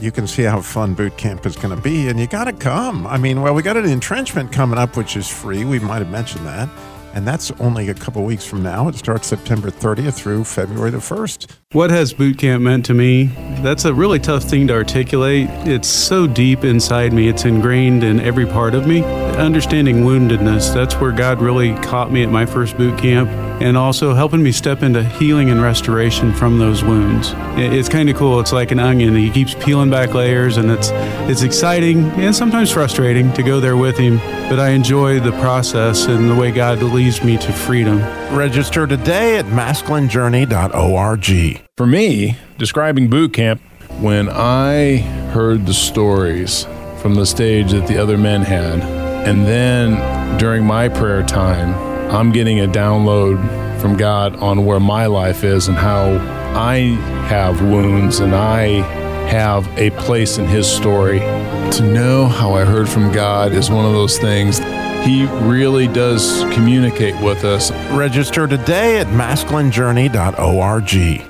you 0.00 0.10
can 0.10 0.26
see 0.26 0.42
how 0.42 0.60
fun 0.60 0.94
boot 0.94 1.16
camp 1.16 1.46
is 1.46 1.56
going 1.56 1.74
to 1.74 1.82
be, 1.82 2.08
and 2.08 2.18
you 2.18 2.26
got 2.26 2.44
to 2.44 2.52
come. 2.52 3.06
I 3.06 3.18
mean, 3.18 3.42
well, 3.42 3.54
we 3.54 3.62
got 3.62 3.76
an 3.76 3.86
entrenchment 3.86 4.52
coming 4.52 4.78
up, 4.78 4.96
which 4.96 5.16
is 5.16 5.28
free. 5.28 5.64
We 5.64 5.78
might 5.78 5.98
have 5.98 6.10
mentioned 6.10 6.46
that. 6.46 6.68
And 7.14 7.26
that's 7.26 7.50
only 7.52 7.88
a 7.88 7.94
couple 7.94 8.22
weeks 8.22 8.44
from 8.44 8.62
now. 8.62 8.86
It 8.86 8.94
starts 8.94 9.26
September 9.26 9.70
30th 9.70 10.14
through 10.14 10.44
February 10.44 10.90
the 10.90 10.98
1st. 10.98 11.50
What 11.72 11.90
has 11.90 12.12
boot 12.12 12.38
camp 12.38 12.62
meant 12.62 12.84
to 12.86 12.94
me? 12.94 13.24
That's 13.62 13.86
a 13.86 13.94
really 13.94 14.20
tough 14.20 14.44
thing 14.44 14.68
to 14.68 14.74
articulate. 14.74 15.48
It's 15.66 15.88
so 15.88 16.26
deep 16.26 16.64
inside 16.64 17.12
me, 17.12 17.28
it's 17.28 17.44
ingrained 17.44 18.04
in 18.04 18.20
every 18.20 18.46
part 18.46 18.74
of 18.74 18.86
me. 18.86 19.02
Understanding 19.38 19.98
woundedness, 19.98 20.74
that's 20.74 20.96
where 20.96 21.12
God 21.12 21.40
really 21.40 21.72
caught 21.76 22.10
me 22.10 22.24
at 22.24 22.28
my 22.28 22.44
first 22.44 22.76
boot 22.76 22.98
camp, 22.98 23.30
and 23.62 23.76
also 23.76 24.12
helping 24.12 24.42
me 24.42 24.50
step 24.50 24.82
into 24.82 25.04
healing 25.04 25.50
and 25.50 25.62
restoration 25.62 26.34
from 26.34 26.58
those 26.58 26.82
wounds. 26.82 27.34
It's 27.56 27.88
kind 27.88 28.10
of 28.10 28.16
cool. 28.16 28.40
It's 28.40 28.52
like 28.52 28.72
an 28.72 28.80
onion. 28.80 29.14
He 29.14 29.30
keeps 29.30 29.54
peeling 29.54 29.90
back 29.90 30.12
layers, 30.12 30.56
and 30.56 30.72
it's 30.72 30.90
it's 31.30 31.42
exciting 31.42 32.06
and 32.20 32.34
sometimes 32.34 32.72
frustrating 32.72 33.32
to 33.34 33.44
go 33.44 33.60
there 33.60 33.76
with 33.76 33.96
him. 33.96 34.18
But 34.48 34.58
I 34.58 34.70
enjoy 34.70 35.20
the 35.20 35.30
process 35.32 36.06
and 36.06 36.28
the 36.28 36.34
way 36.34 36.50
God 36.50 36.82
leads 36.82 37.22
me 37.22 37.38
to 37.38 37.52
freedom. 37.52 38.00
Register 38.36 38.88
today 38.88 39.38
at 39.38 39.44
masculinejourney.org. 39.44 41.62
For 41.76 41.86
me, 41.86 42.36
describing 42.58 43.08
boot 43.08 43.34
camp, 43.34 43.60
when 44.00 44.28
I 44.28 44.96
heard 45.32 45.66
the 45.66 45.74
stories 45.74 46.66
from 47.00 47.14
the 47.14 47.24
stage 47.24 47.70
that 47.70 47.86
the 47.86 47.98
other 47.98 48.18
men 48.18 48.42
had, 48.42 48.97
and 49.28 49.46
then 49.46 50.38
during 50.38 50.64
my 50.64 50.88
prayer 50.88 51.22
time, 51.22 51.74
I'm 52.10 52.32
getting 52.32 52.60
a 52.60 52.66
download 52.66 53.36
from 53.78 53.94
God 53.94 54.36
on 54.36 54.64
where 54.64 54.80
my 54.80 55.04
life 55.04 55.44
is 55.44 55.68
and 55.68 55.76
how 55.76 56.12
I 56.58 56.96
have 57.28 57.60
wounds 57.60 58.20
and 58.20 58.34
I 58.34 58.80
have 59.28 59.68
a 59.76 59.90
place 59.90 60.38
in 60.38 60.46
His 60.46 60.66
story. 60.66 61.18
To 61.18 61.82
know 61.82 62.24
how 62.24 62.54
I 62.54 62.64
heard 62.64 62.88
from 62.88 63.12
God 63.12 63.52
is 63.52 63.70
one 63.70 63.84
of 63.84 63.92
those 63.92 64.16
things. 64.16 64.60
He 65.04 65.26
really 65.46 65.88
does 65.88 66.44
communicate 66.54 67.22
with 67.22 67.44
us. 67.44 67.70
Register 67.90 68.46
today 68.46 68.98
at 68.98 69.08
masculinejourney.org. 69.08 71.28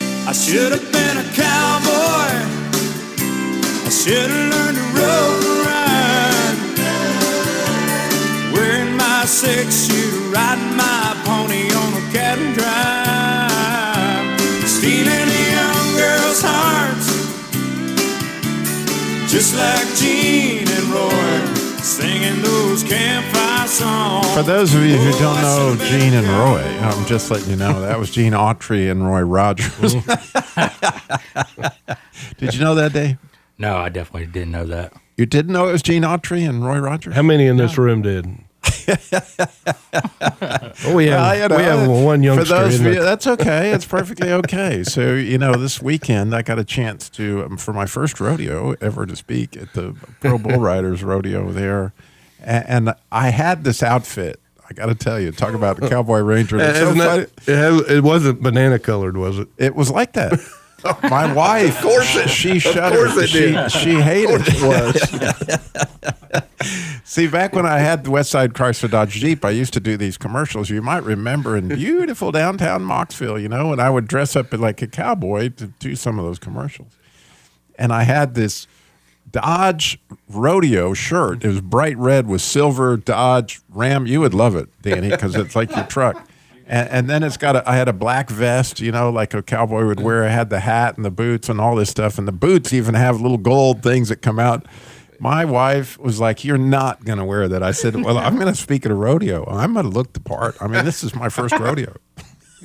I 0.00 0.32
should 0.32 0.70
have 0.70 0.92
been 0.92 1.16
a 1.16 1.24
cowboy. 1.34 2.44
I 3.84 3.90
should 3.90 4.30
have 4.30 4.54
learned 4.54 4.65
six 9.36 9.86
shooter, 9.86 10.30
riding 10.30 10.76
my 10.78 11.14
pony 11.26 11.70
on 11.70 11.92
a 11.92 12.00
cattle 12.10 12.54
drive. 12.54 14.40
Stealing 14.66 15.28
a 15.28 15.50
young 15.52 15.94
girl's 15.94 16.40
hearts. 16.40 17.12
Just 19.30 19.54
like 19.54 19.86
Gene 19.96 20.66
and 20.66 20.88
Roy. 20.88 21.44
Singing 21.82 22.40
those 22.40 22.82
campfire 22.82 23.68
songs. 23.68 24.26
For 24.32 24.42
those 24.42 24.74
of 24.74 24.82
you 24.82 24.96
who 24.96 25.12
oh, 25.14 25.18
don't 25.18 25.42
know 25.42 25.76
Gene 25.84 26.14
and 26.14 26.26
Roy, 26.26 26.62
I'm 26.80 27.04
just 27.04 27.30
letting 27.30 27.50
you 27.50 27.56
know 27.56 27.82
that 27.82 27.98
was 27.98 28.10
Gene 28.10 28.32
Autry 28.32 28.90
and 28.90 29.06
Roy 29.06 29.20
Rogers. 29.20 29.92
Did 32.38 32.54
you 32.54 32.60
know 32.60 32.74
that, 32.74 32.94
Dave? 32.94 33.18
No, 33.58 33.76
I 33.76 33.90
definitely 33.90 34.28
didn't 34.32 34.52
know 34.52 34.64
that. 34.64 34.94
You 35.18 35.26
didn't 35.26 35.52
know 35.52 35.68
it 35.68 35.72
was 35.72 35.82
Gene 35.82 36.04
Autry 36.04 36.48
and 36.48 36.64
Roy 36.64 36.78
Rogers? 36.78 37.14
How 37.14 37.22
many 37.22 37.46
in 37.46 37.58
this 37.58 37.76
room 37.76 38.00
did? 38.00 38.45
Oh, 40.84 40.94
we 40.94 41.06
have 41.06 41.20
Well, 41.20 41.34
you 41.36 41.48
know, 41.48 41.56
we 41.56 41.62
have 41.62 41.88
one 41.88 42.20
For 42.20 42.24
youngster. 42.24 42.44
those 42.54 42.80
in 42.80 42.86
of 42.86 42.94
you, 42.94 43.02
that's 43.02 43.26
okay. 43.26 43.70
It's 43.72 43.84
perfectly 43.86 44.30
okay. 44.32 44.82
So 44.84 45.14
you 45.14 45.38
know, 45.38 45.54
this 45.56 45.80
weekend 45.82 46.34
I 46.34 46.42
got 46.42 46.58
a 46.58 46.64
chance 46.64 47.08
to 47.10 47.44
um, 47.44 47.56
for 47.56 47.72
my 47.72 47.86
first 47.86 48.20
rodeo 48.20 48.74
ever 48.80 49.06
to 49.06 49.16
speak 49.16 49.56
at 49.56 49.72
the 49.72 49.94
Pro 50.20 50.38
Bull 50.38 50.58
Riders 50.60 51.02
Rodeo 51.02 51.50
there, 51.50 51.92
and, 52.40 52.64
and 52.88 52.94
I 53.10 53.30
had 53.30 53.64
this 53.64 53.82
outfit. 53.82 54.40
I 54.68 54.72
got 54.72 54.86
to 54.86 54.94
tell 54.96 55.20
you, 55.20 55.30
talk 55.30 55.54
about 55.54 55.78
the 55.80 55.88
Cowboy 55.88 56.18
Ranger. 56.20 56.58
It's 56.58 56.78
so 56.78 56.92
that- 56.94 57.30
it, 57.46 57.54
has- 57.54 57.88
it 57.88 58.02
wasn't 58.02 58.42
banana 58.42 58.78
colored, 58.80 59.16
was 59.16 59.38
it? 59.38 59.48
It 59.58 59.76
was 59.76 59.90
like 59.92 60.12
that. 60.14 60.32
My 61.04 61.32
wife, 61.32 61.76
of 61.78 61.82
course 61.82 62.16
it- 62.16 62.28
she 62.28 62.56
of 62.56 62.62
shuddered. 62.62 62.98
course 63.12 63.16
it 63.24 63.28
she, 63.28 63.38
did. 63.52 63.70
she 63.72 63.94
hated 64.00 64.40
Of 64.46 64.58
course 64.60 65.14
it 65.14 66.44
See, 67.04 67.26
back 67.26 67.54
when 67.54 67.66
I 67.66 67.78
had 67.78 68.04
the 68.04 68.10
Westside 68.10 68.48
Chrysler 68.48 68.90
Dodge 68.90 69.10
Jeep, 69.10 69.44
I 69.44 69.50
used 69.50 69.72
to 69.74 69.80
do 69.80 69.96
these 69.96 70.16
commercials. 70.16 70.70
You 70.70 70.82
might 70.82 71.04
remember 71.04 71.56
in 71.56 71.68
beautiful 71.68 72.32
downtown 72.32 72.82
Mocksville, 72.82 73.40
you 73.40 73.48
know, 73.48 73.72
and 73.72 73.80
I 73.80 73.90
would 73.90 74.08
dress 74.08 74.36
up 74.36 74.52
like 74.52 74.80
a 74.82 74.86
cowboy 74.86 75.50
to 75.50 75.66
do 75.78 75.94
some 75.96 76.18
of 76.18 76.24
those 76.24 76.38
commercials. 76.38 76.92
And 77.78 77.92
I 77.92 78.04
had 78.04 78.34
this 78.34 78.66
Dodge 79.30 79.98
rodeo 80.28 80.94
shirt. 80.94 81.44
It 81.44 81.48
was 81.48 81.60
bright 81.60 81.98
red 81.98 82.26
with 82.26 82.40
silver 82.40 82.96
Dodge 82.96 83.60
Ram. 83.68 84.06
You 84.06 84.20
would 84.20 84.34
love 84.34 84.56
it, 84.56 84.68
Danny, 84.82 85.10
because 85.10 85.34
it's 85.34 85.56
like 85.56 85.74
your 85.74 85.84
truck. 85.84 86.26
And, 86.66 86.88
and 86.88 87.10
then 87.10 87.22
it's 87.22 87.36
got 87.36 87.56
a, 87.56 87.68
I 87.68 87.76
had 87.76 87.88
a 87.88 87.92
black 87.92 88.30
vest, 88.30 88.80
you 88.80 88.92
know, 88.92 89.10
like 89.10 89.34
a 89.34 89.42
cowboy 89.42 89.86
would 89.86 90.00
wear. 90.00 90.24
I 90.24 90.28
had 90.28 90.50
the 90.50 90.60
hat 90.60 90.96
and 90.96 91.04
the 91.04 91.10
boots 91.10 91.48
and 91.48 91.60
all 91.60 91.76
this 91.76 91.90
stuff. 91.90 92.18
And 92.18 92.26
the 92.26 92.32
boots 92.32 92.72
even 92.72 92.94
have 92.94 93.20
little 93.20 93.38
gold 93.38 93.82
things 93.82 94.08
that 94.08 94.16
come 94.16 94.38
out. 94.38 94.66
My 95.20 95.44
wife 95.44 95.98
was 95.98 96.20
like, 96.20 96.44
You're 96.44 96.58
not 96.58 97.04
going 97.04 97.18
to 97.18 97.24
wear 97.24 97.48
that. 97.48 97.62
I 97.62 97.72
said, 97.72 97.96
Well, 97.96 98.18
I'm 98.18 98.36
going 98.36 98.52
to 98.52 98.54
speak 98.54 98.84
at 98.84 98.92
a 98.92 98.94
rodeo. 98.94 99.46
I'm 99.46 99.72
going 99.72 99.86
to 99.86 99.90
look 99.90 100.12
the 100.12 100.20
part. 100.20 100.56
I 100.60 100.66
mean, 100.66 100.84
this 100.84 101.02
is 101.04 101.14
my 101.14 101.28
first 101.28 101.58
rodeo. 101.58 101.96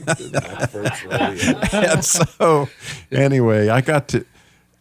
and 0.07 2.03
so, 2.03 2.69
anyway, 3.11 3.69
I 3.69 3.81
got 3.81 4.07
to, 4.09 4.25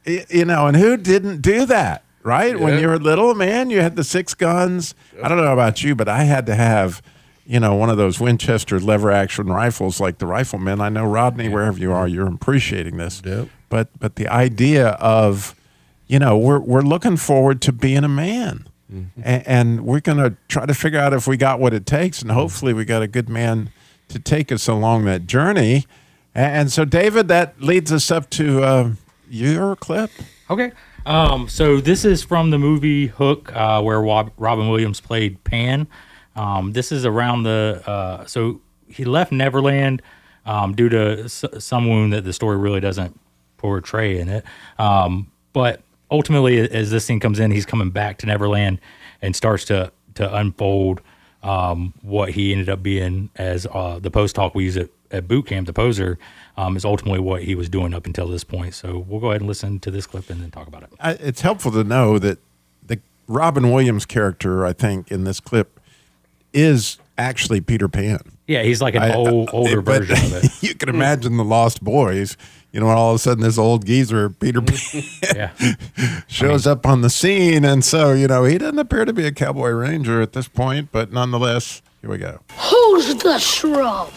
you 0.04 0.44
know, 0.44 0.66
and 0.66 0.76
who 0.76 0.96
didn't 0.96 1.42
do 1.42 1.66
that, 1.66 2.04
right? 2.22 2.58
When 2.58 2.78
you 2.78 2.88
were 2.88 2.94
a 2.94 2.98
little, 2.98 3.34
man, 3.34 3.70
you 3.70 3.80
had 3.80 3.96
the 3.96 4.04
six 4.04 4.34
guns. 4.34 4.94
I 5.22 5.28
don't 5.28 5.38
know 5.38 5.52
about 5.52 5.82
you, 5.82 5.94
but 5.94 6.08
I 6.08 6.24
had 6.24 6.46
to 6.46 6.54
have, 6.54 7.02
you 7.44 7.60
know, 7.60 7.74
one 7.74 7.90
of 7.90 7.96
those 7.96 8.20
Winchester 8.20 8.80
lever 8.80 9.10
action 9.10 9.48
rifles 9.48 10.00
like 10.00 10.18
the 10.18 10.26
riflemen. 10.26 10.80
I 10.80 10.88
know, 10.88 11.04
Rodney, 11.04 11.48
wherever 11.48 11.78
you 11.78 11.92
are, 11.92 12.08
you're 12.08 12.28
appreciating 12.28 12.96
this. 12.96 13.20
Yep. 13.24 13.48
But, 13.68 13.88
but 13.98 14.16
the 14.16 14.28
idea 14.28 14.90
of, 14.90 15.54
you 16.10 16.18
know, 16.18 16.36
we're, 16.36 16.58
we're 16.58 16.82
looking 16.82 17.16
forward 17.16 17.60
to 17.62 17.72
being 17.72 18.02
a 18.04 18.08
man. 18.08 18.66
A- 19.22 19.48
And, 19.48 19.82
we're 19.86 20.00
going 20.00 20.18
to 20.18 20.36
try 20.48 20.66
to 20.66 20.74
figure 20.74 20.98
out 20.98 21.12
if 21.12 21.28
we 21.28 21.36
got 21.36 21.60
what 21.60 21.72
it 21.72 21.86
takes, 21.86 22.20
and 22.22 22.32
hopefully 22.32 22.72
we 22.74 22.84
got 22.84 23.02
a 23.02 23.06
good 23.06 23.28
man 23.28 23.70
to 24.08 24.18
take 24.18 24.50
us 24.50 24.66
along 24.66 25.04
that 25.04 25.26
journey. 25.28 25.86
A- 26.34 26.38
And 26.40 26.72
so, 26.72 26.84
David, 26.84 27.28
that 27.28 27.60
leads 27.62 27.92
us 27.92 28.10
up 28.10 28.28
to 28.30 28.62
uh, 28.64 28.90
your 29.30 29.76
clip. 29.76 30.10
Okay. 30.50 30.72
Um, 31.06 31.48
so 31.48 31.80
this 31.80 32.04
is 32.04 32.24
from 32.24 32.50
the 32.50 32.58
movie 32.58 33.06
Hook, 33.06 33.54
uh, 33.54 33.80
where 33.80 34.00
Rob, 34.02 34.32
Robin 34.36 34.68
Williams 34.68 35.00
played 35.00 35.42
Pan. 35.44 35.86
Um, 36.34 36.72
this 36.72 36.90
is 36.90 37.06
around 37.06 37.44
the 37.44 37.82
uh, 37.86 38.26
so 38.26 38.60
he 38.88 39.04
left 39.04 39.30
Neverland 39.32 40.02
um, 40.46 40.74
due 40.74 40.88
to 40.88 41.24
s- 41.24 41.44
some 41.58 41.88
wound 41.88 42.12
that 42.12 42.24
the 42.24 42.32
story 42.32 42.56
really 42.56 42.80
doesn't 42.80 43.18
portray 43.56 44.18
in 44.18 44.28
it. 44.28 44.44
Um, 44.78 45.30
but 45.52 45.82
ultimately, 46.10 46.58
as 46.58 46.90
this 46.90 47.06
thing 47.06 47.20
comes 47.20 47.38
in, 47.38 47.50
he's 47.50 47.66
coming 47.66 47.90
back 47.90 48.18
to 48.18 48.26
Neverland 48.26 48.80
and 49.22 49.34
starts 49.36 49.64
to 49.66 49.92
to 50.14 50.34
unfold 50.34 51.00
um, 51.42 51.94
what 52.02 52.30
he 52.30 52.52
ended 52.52 52.68
up 52.68 52.82
being 52.82 53.30
as 53.36 53.66
uh, 53.72 53.98
the 53.98 54.10
post 54.10 54.34
talk 54.34 54.54
we 54.54 54.64
use 54.64 54.76
at, 54.76 54.90
at 55.10 55.26
boot 55.28 55.46
camp. 55.46 55.66
The 55.66 55.72
poser 55.72 56.18
um, 56.56 56.76
is 56.76 56.84
ultimately 56.84 57.20
what 57.20 57.42
he 57.42 57.54
was 57.54 57.68
doing 57.68 57.94
up 57.94 58.06
until 58.06 58.28
this 58.28 58.44
point. 58.44 58.74
So 58.74 58.98
we'll 58.98 59.20
go 59.20 59.30
ahead 59.30 59.40
and 59.40 59.48
listen 59.48 59.80
to 59.80 59.90
this 59.90 60.06
clip 60.06 60.28
and 60.30 60.42
then 60.42 60.50
talk 60.50 60.66
about 60.66 60.82
it. 60.82 60.90
I, 61.00 61.12
it's 61.12 61.40
helpful 61.40 61.72
to 61.72 61.84
know 61.84 62.18
that 62.18 62.38
the 62.86 63.00
Robin 63.26 63.70
Williams 63.70 64.04
character, 64.04 64.66
I 64.66 64.72
think, 64.72 65.10
in 65.10 65.24
this 65.24 65.40
clip 65.40 65.80
is 66.52 66.98
actually 67.20 67.60
Peter 67.60 67.88
Pan. 67.88 68.18
Yeah, 68.46 68.62
he's 68.62 68.80
like 68.82 68.94
an 68.94 69.02
I- 69.02 69.14
old, 69.14 69.50
older 69.52 69.80
but 69.80 70.04
version 70.04 70.16
of 70.36 70.44
it. 70.44 70.50
you 70.62 70.74
can 70.74 70.88
imagine 70.88 71.36
the 71.36 71.44
Lost 71.44 71.84
Boys. 71.84 72.36
You 72.72 72.80
know, 72.80 72.86
when 72.86 72.96
all 72.96 73.10
of 73.10 73.16
a 73.16 73.18
sudden 73.18 73.42
this 73.42 73.58
old 73.58 73.84
geezer, 73.84 74.30
Peter 74.30 74.60
Pan, 74.62 74.78
Yeah. 75.34 75.52
shows 76.28 76.66
up 76.66 76.86
on 76.86 77.00
the 77.02 77.10
scene. 77.10 77.64
And 77.64 77.84
so, 77.84 78.12
you 78.12 78.26
know, 78.28 78.44
he 78.44 78.58
doesn't 78.58 78.78
appear 78.78 79.04
to 79.04 79.12
be 79.12 79.26
a 79.26 79.32
cowboy 79.32 79.70
ranger 79.70 80.20
at 80.20 80.32
this 80.32 80.48
point, 80.48 80.90
but 80.92 81.12
nonetheless, 81.12 81.82
here 82.00 82.10
we 82.10 82.18
go. 82.18 82.40
Who's 82.70 83.14
the 83.16 83.38
shrub? 83.38 84.10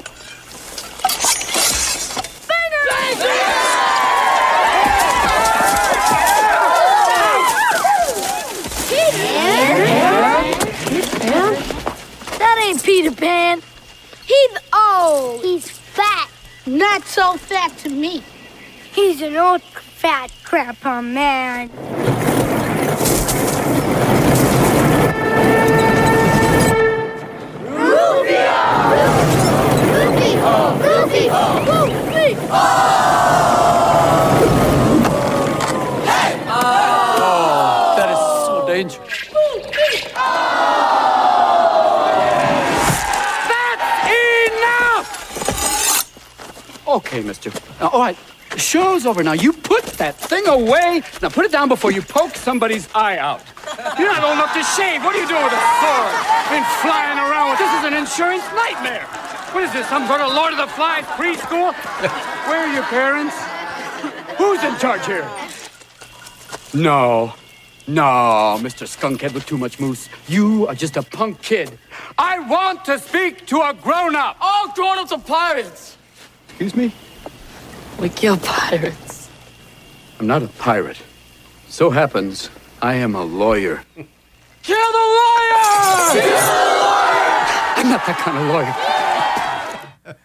Peter 13.03 13.15
Pan. 13.15 13.61
He's 14.25 14.57
old. 14.73 15.43
He's 15.43 15.69
fat. 15.69 16.29
Not 16.65 17.03
so 17.03 17.35
fat 17.35 17.77
to 17.79 17.89
me. 17.89 18.23
He's 18.93 19.21
an 19.21 19.35
old 19.35 19.61
fat 19.61 20.31
grandpa 20.45 21.01
man. 21.01 21.69
Okay, 47.13 47.21
mister. 47.21 47.51
Now, 47.79 47.89
all 47.89 47.99
right, 47.99 48.17
show's 48.57 49.05
over 49.05 49.21
now. 49.21 49.33
You 49.33 49.53
put 49.53 49.85
that 50.01 50.15
thing 50.15 50.47
away. 50.47 51.03
Now 51.21 51.29
put 51.29 51.45
it 51.45 51.51
down 51.51 51.69
before 51.69 51.91
you 51.91 52.01
poke 52.01 52.33
somebody's 52.33 52.89
eye 52.95 53.19
out. 53.19 53.43
You're 53.99 54.11
not 54.11 54.23
old 54.23 54.33
enough 54.33 54.51
to 54.55 54.63
shave. 54.63 55.03
What 55.03 55.13
are 55.13 55.21
you 55.21 55.27
doing 55.27 55.43
with 55.43 55.53
a 55.53 55.65
sword? 55.77 56.13
And 56.57 56.65
flying 56.81 57.19
around 57.19 57.51
with 57.51 57.59
this 57.59 57.69
is 57.77 57.85
an 57.85 57.93
insurance 57.93 58.41
nightmare. 58.55 59.05
What 59.53 59.63
is 59.63 59.71
this, 59.73 59.87
some 59.89 60.07
sort 60.07 60.21
of 60.21 60.33
Lord 60.33 60.53
of 60.53 60.57
the 60.57 60.65
Flies 60.73 61.03
preschool? 61.13 61.75
Where 62.49 62.65
are 62.65 62.73
your 62.73 62.81
parents? 62.85 63.35
Who's 64.39 64.63
in 64.63 64.75
charge 64.79 65.05
here? 65.05 65.29
No. 66.73 67.35
No, 67.85 68.57
Mr. 68.59 68.87
Skunkhead 68.87 69.35
with 69.35 69.45
too 69.45 69.59
much 69.59 69.79
mousse. 69.79 70.09
You 70.27 70.65
are 70.65 70.73
just 70.73 70.97
a 70.97 71.03
punk 71.03 71.43
kid. 71.43 71.77
I 72.17 72.39
want 72.39 72.85
to 72.85 72.97
speak 72.97 73.45
to 73.47 73.61
a 73.61 73.75
grown-up. 73.75 74.37
All 74.41 74.73
grown-ups 74.73 75.11
are 75.11 75.19
pirates. 75.19 75.97
Excuse 76.53 76.75
me? 76.75 76.93
We 77.99 78.09
kill 78.09 78.37
pirates. 78.37 79.29
I'm 80.19 80.27
not 80.27 80.43
a 80.43 80.47
pirate. 80.47 81.01
So 81.67 81.89
happens 81.89 82.51
I 82.81 82.93
am 82.95 83.15
a 83.15 83.23
lawyer. 83.23 83.83
Kill 84.63 84.77
the 84.77 84.97
lawyer! 84.97 86.13
Kill 86.13 86.21
the 86.21 86.77
lawyer! 86.79 87.43
I'm 87.75 87.89
not 87.89 88.05
that 88.05 88.17
kind 88.19 88.37
of 88.37 88.47
lawyer. 88.47 90.15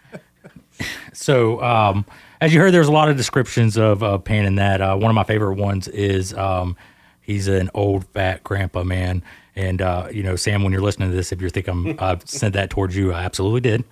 So, 1.13 1.61
um, 1.63 2.07
as 2.41 2.55
you 2.55 2.61
heard, 2.61 2.73
there's 2.73 2.87
a 2.87 2.93
lot 2.93 3.11
of 3.11 3.17
descriptions 3.17 3.77
of 3.77 4.03
uh, 4.03 4.17
Pan 4.19 4.47
in 4.47 4.55
that. 4.55 4.81
Uh, 4.81 4.97
one 4.97 5.11
of 5.11 5.15
my 5.17 5.25
favorite 5.25 5.57
ones 5.57 5.89
is 5.89 6.33
um, 6.35 6.77
he's 7.21 7.49
an 7.49 7.69
old 7.75 8.07
fat 8.07 8.45
grandpa 8.45 8.85
man. 8.85 9.23
And 9.57 9.83
uh, 9.83 10.09
you 10.13 10.23
know, 10.23 10.37
Sam, 10.37 10.63
when 10.63 10.73
you're 10.73 10.81
listening 10.81 11.11
to 11.11 11.17
this, 11.17 11.33
if 11.33 11.41
you're 11.41 11.51
thinking 11.51 11.73
I'm, 11.73 11.97
I've 11.99 12.29
sent 12.31 12.55
that 12.55 12.71
towards 12.71 12.97
you, 12.97 13.13
I 13.13 13.25
absolutely 13.25 13.61
did. 13.63 13.85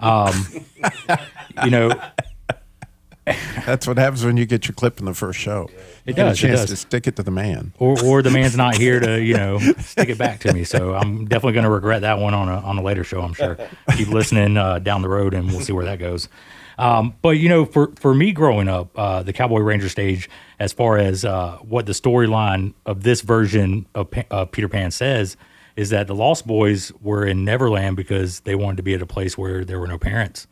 Um, 0.00 0.34
you 1.64 1.70
know, 1.70 1.90
That's 3.66 3.86
what 3.86 3.98
happens 3.98 4.24
when 4.24 4.38
you 4.38 4.46
get 4.46 4.66
your 4.66 4.74
clip 4.74 5.00
in 5.00 5.04
the 5.04 5.12
first 5.12 5.38
show. 5.38 5.68
It 6.06 6.10
You 6.10 6.14
get 6.14 6.24
does, 6.24 6.42
a 6.42 6.46
it 6.46 6.48
chance 6.48 6.60
does. 6.62 6.70
to 6.70 6.76
stick 6.76 7.06
it 7.06 7.16
to 7.16 7.22
the 7.22 7.30
man. 7.30 7.74
or 7.78 8.02
or 8.02 8.22
the 8.22 8.30
man's 8.30 8.56
not 8.56 8.74
here 8.74 9.00
to 9.00 9.20
you 9.22 9.34
know 9.34 9.58
stick 9.80 10.08
it 10.08 10.16
back 10.16 10.40
to 10.40 10.52
me. 10.54 10.64
So 10.64 10.94
I'm 10.94 11.26
definitely 11.26 11.52
going 11.52 11.64
to 11.64 11.70
regret 11.70 12.00
that 12.02 12.18
one 12.20 12.32
on 12.32 12.48
a 12.48 12.56
on 12.60 12.78
a 12.78 12.82
later 12.82 13.04
show. 13.04 13.20
I'm 13.20 13.34
sure. 13.34 13.58
Keep 13.96 14.08
listening 14.08 14.56
uh, 14.56 14.78
down 14.78 15.02
the 15.02 15.10
road, 15.10 15.34
and 15.34 15.48
we'll 15.48 15.60
see 15.60 15.72
where 15.74 15.84
that 15.84 15.98
goes. 15.98 16.28
Um, 16.78 17.14
but 17.20 17.30
you 17.30 17.50
know, 17.50 17.66
for 17.66 17.92
for 17.96 18.14
me 18.14 18.32
growing 18.32 18.68
up, 18.68 18.98
uh, 18.98 19.22
the 19.22 19.34
Cowboy 19.34 19.60
Ranger 19.60 19.90
stage, 19.90 20.30
as 20.58 20.72
far 20.72 20.96
as 20.96 21.24
uh, 21.26 21.58
what 21.58 21.84
the 21.84 21.92
storyline 21.92 22.72
of 22.86 23.02
this 23.02 23.20
version 23.20 23.84
of 23.94 24.10
Pa- 24.10 24.24
uh, 24.30 24.44
Peter 24.46 24.68
Pan 24.70 24.90
says, 24.90 25.36
is 25.78 25.90
that 25.90 26.08
the 26.08 26.14
Lost 26.14 26.44
Boys 26.44 26.90
were 27.00 27.24
in 27.24 27.44
Neverland 27.44 27.96
because 27.96 28.40
they 28.40 28.56
wanted 28.56 28.78
to 28.78 28.82
be 28.82 28.94
at 28.94 29.00
a 29.00 29.06
place 29.06 29.38
where 29.38 29.64
there 29.64 29.78
were 29.78 29.86
no 29.86 29.96
parents. 29.96 30.48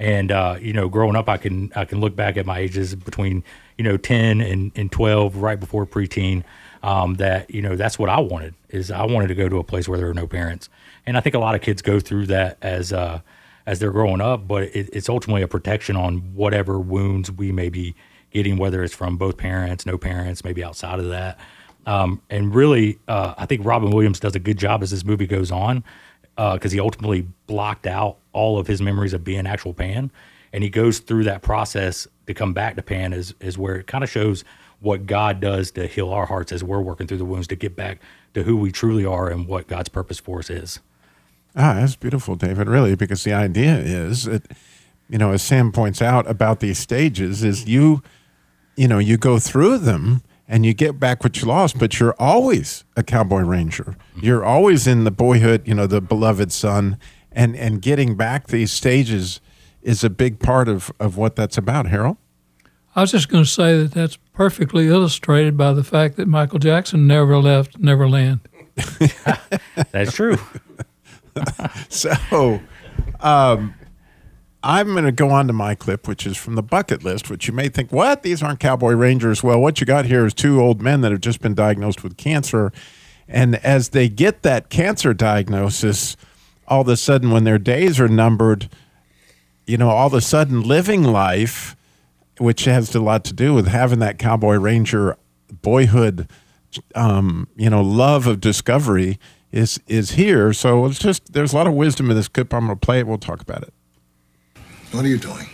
And 0.00 0.32
uh, 0.32 0.56
you 0.60 0.72
know, 0.72 0.88
growing 0.88 1.14
up, 1.14 1.28
I 1.28 1.36
can 1.36 1.70
I 1.76 1.84
can 1.84 2.00
look 2.00 2.16
back 2.16 2.36
at 2.36 2.44
my 2.44 2.58
ages 2.58 2.92
between 2.96 3.44
you 3.78 3.84
know 3.84 3.96
ten 3.96 4.40
and, 4.40 4.72
and 4.74 4.90
twelve, 4.90 5.36
right 5.36 5.60
before 5.60 5.86
preteen. 5.86 6.42
Um, 6.82 7.14
that 7.14 7.54
you 7.54 7.62
know, 7.62 7.76
that's 7.76 8.00
what 8.00 8.10
I 8.10 8.18
wanted. 8.18 8.54
Is 8.68 8.90
I 8.90 9.04
wanted 9.04 9.28
to 9.28 9.36
go 9.36 9.48
to 9.48 9.58
a 9.58 9.64
place 9.64 9.88
where 9.88 9.96
there 9.96 10.08
were 10.08 10.14
no 10.14 10.26
parents. 10.26 10.68
And 11.06 11.16
I 11.16 11.20
think 11.20 11.36
a 11.36 11.38
lot 11.38 11.54
of 11.54 11.60
kids 11.60 11.80
go 11.80 12.00
through 12.00 12.26
that 12.26 12.58
as 12.60 12.92
uh, 12.92 13.20
as 13.66 13.78
they're 13.78 13.92
growing 13.92 14.20
up, 14.20 14.48
but 14.48 14.64
it, 14.64 14.90
it's 14.92 15.08
ultimately 15.08 15.42
a 15.42 15.48
protection 15.48 15.94
on 15.94 16.34
whatever 16.34 16.80
wounds 16.80 17.30
we 17.30 17.52
may 17.52 17.68
be 17.68 17.94
getting, 18.32 18.56
whether 18.56 18.82
it's 18.82 18.92
from 18.92 19.18
both 19.18 19.36
parents, 19.36 19.86
no 19.86 19.96
parents, 19.96 20.42
maybe 20.42 20.64
outside 20.64 20.98
of 20.98 21.08
that. 21.10 21.38
Um, 21.86 22.22
and 22.30 22.54
really, 22.54 22.98
uh, 23.08 23.34
I 23.36 23.46
think 23.46 23.64
Robin 23.64 23.90
Williams 23.90 24.20
does 24.20 24.34
a 24.34 24.38
good 24.38 24.58
job 24.58 24.82
as 24.82 24.90
this 24.90 25.04
movie 25.04 25.26
goes 25.26 25.50
on 25.50 25.84
because 26.36 26.72
he 26.72 26.80
ultimately 26.80 27.26
blocked 27.46 27.86
out 27.86 28.16
all 28.32 28.58
of 28.58 28.66
his 28.66 28.82
memories 28.82 29.12
of 29.12 29.22
being 29.22 29.46
actual 29.46 29.74
Pan. 29.74 30.10
And 30.52 30.62
he 30.62 30.70
goes 30.70 31.00
through 31.00 31.24
that 31.24 31.42
process 31.42 32.06
to 32.26 32.34
come 32.34 32.52
back 32.52 32.76
to 32.76 32.82
Pan 32.82 33.12
is, 33.12 33.34
is 33.40 33.58
where 33.58 33.76
it 33.76 33.86
kind 33.86 34.04
of 34.04 34.10
shows 34.10 34.44
what 34.80 35.06
God 35.06 35.40
does 35.40 35.70
to 35.72 35.86
heal 35.86 36.10
our 36.10 36.26
hearts 36.26 36.52
as 36.52 36.62
we're 36.62 36.80
working 36.80 37.06
through 37.06 37.18
the 37.18 37.24
wounds 37.24 37.46
to 37.48 37.56
get 37.56 37.74
back 37.74 38.00
to 38.34 38.42
who 38.42 38.56
we 38.56 38.70
truly 38.70 39.04
are 39.04 39.28
and 39.28 39.46
what 39.46 39.66
God's 39.66 39.88
purpose 39.88 40.18
for 40.18 40.38
us 40.40 40.50
is. 40.50 40.80
Ah, 41.56 41.74
that's 41.74 41.96
beautiful, 41.96 42.34
David, 42.34 42.68
really, 42.68 42.94
because 42.94 43.24
the 43.24 43.32
idea 43.32 43.78
is 43.78 44.24
that, 44.24 44.42
you 45.08 45.18
know, 45.18 45.32
as 45.32 45.42
Sam 45.42 45.70
points 45.72 46.02
out 46.02 46.28
about 46.28 46.60
these 46.60 46.78
stages, 46.78 47.44
is 47.44 47.66
you, 47.66 48.02
you 48.76 48.88
know, 48.88 48.98
you 48.98 49.16
go 49.16 49.38
through 49.38 49.78
them 49.78 50.22
and 50.46 50.66
you 50.66 50.74
get 50.74 51.00
back 51.00 51.24
what 51.24 51.40
you 51.40 51.48
lost, 51.48 51.78
but 51.78 51.98
you're 51.98 52.14
always 52.18 52.84
a 52.96 53.02
cowboy 53.02 53.40
ranger. 53.40 53.96
You're 54.20 54.44
always 54.44 54.86
in 54.86 55.04
the 55.04 55.10
boyhood, 55.10 55.66
you 55.66 55.74
know, 55.74 55.86
the 55.86 56.00
beloved 56.00 56.52
son, 56.52 56.98
and 57.32 57.56
and 57.56 57.80
getting 57.80 58.16
back 58.16 58.48
these 58.48 58.72
stages 58.72 59.40
is 59.82 60.04
a 60.04 60.10
big 60.10 60.38
part 60.38 60.68
of 60.68 60.92
of 61.00 61.16
what 61.16 61.36
that's 61.36 61.58
about. 61.58 61.86
Harold, 61.86 62.16
I 62.96 63.00
was 63.00 63.10
just 63.10 63.28
going 63.28 63.44
to 63.44 63.50
say 63.50 63.78
that 63.78 63.92
that's 63.92 64.16
perfectly 64.34 64.88
illustrated 64.88 65.56
by 65.56 65.72
the 65.72 65.82
fact 65.82 66.16
that 66.16 66.28
Michael 66.28 66.60
Jackson 66.60 67.06
never 67.06 67.38
left 67.38 67.78
Neverland. 67.78 68.40
That's 69.92 70.12
true. 70.12 70.36
so, 71.88 72.60
um, 73.20 73.74
I'm 74.66 74.92
going 74.92 75.04
to 75.04 75.12
go 75.12 75.28
on 75.28 75.46
to 75.48 75.52
my 75.52 75.74
clip, 75.74 76.08
which 76.08 76.26
is 76.26 76.38
from 76.38 76.54
the 76.54 76.62
bucket 76.62 77.04
list, 77.04 77.28
which 77.28 77.46
you 77.46 77.52
may 77.52 77.68
think, 77.68 77.92
what? 77.92 78.22
These 78.22 78.42
aren't 78.42 78.60
cowboy 78.60 78.94
rangers. 78.94 79.42
Well, 79.42 79.60
what 79.60 79.78
you 79.78 79.86
got 79.86 80.06
here 80.06 80.24
is 80.24 80.32
two 80.32 80.58
old 80.58 80.80
men 80.80 81.02
that 81.02 81.12
have 81.12 81.20
just 81.20 81.42
been 81.42 81.54
diagnosed 81.54 82.02
with 82.02 82.16
cancer. 82.16 82.72
And 83.28 83.56
as 83.56 83.90
they 83.90 84.08
get 84.08 84.42
that 84.42 84.70
cancer 84.70 85.12
diagnosis, 85.12 86.16
all 86.66 86.80
of 86.80 86.88
a 86.88 86.96
sudden, 86.96 87.30
when 87.30 87.44
their 87.44 87.58
days 87.58 88.00
are 88.00 88.08
numbered, 88.08 88.70
you 89.66 89.76
know, 89.76 89.90
all 89.90 90.06
of 90.06 90.14
a 90.14 90.22
sudden 90.22 90.62
living 90.62 91.02
life, 91.04 91.76
which 92.38 92.64
has 92.64 92.94
a 92.94 93.00
lot 93.00 93.22
to 93.24 93.34
do 93.34 93.52
with 93.52 93.66
having 93.68 93.98
that 93.98 94.18
cowboy 94.18 94.56
ranger 94.56 95.18
boyhood, 95.60 96.26
um, 96.94 97.48
you 97.54 97.68
know, 97.68 97.82
love 97.82 98.26
of 98.26 98.40
discovery 98.40 99.18
is 99.52 99.78
is 99.86 100.12
here. 100.12 100.54
So 100.54 100.86
it's 100.86 100.98
just 100.98 101.34
there's 101.34 101.52
a 101.52 101.56
lot 101.56 101.66
of 101.66 101.74
wisdom 101.74 102.10
in 102.10 102.16
this 102.16 102.28
clip. 102.28 102.54
I'm 102.54 102.66
going 102.66 102.78
to 102.78 102.84
play 102.84 103.00
it. 103.00 103.06
We'll 103.06 103.18
talk 103.18 103.42
about 103.42 103.62
it. 103.62 103.74
What 104.94 105.04
are 105.04 105.08
you 105.08 105.18
doing? 105.18 105.48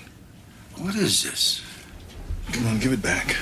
What 0.76 0.94
is 0.96 1.22
this? 1.22 1.62
Come 2.52 2.66
on, 2.66 2.78
give 2.78 2.92
it 2.92 3.00
back. 3.00 3.32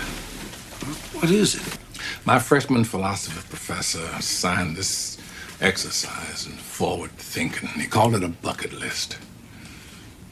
What 1.14 1.28
is 1.28 1.56
it? 1.56 1.78
My 2.24 2.38
freshman 2.38 2.84
philosophy 2.84 3.40
professor 3.48 4.08
assigned 4.16 4.76
this 4.76 5.18
exercise 5.60 6.46
in 6.46 6.52
forward 6.52 7.10
thinking. 7.10 7.68
He 7.70 7.88
called 7.88 8.14
it 8.14 8.22
a 8.22 8.28
bucket 8.28 8.74
list. 8.74 9.18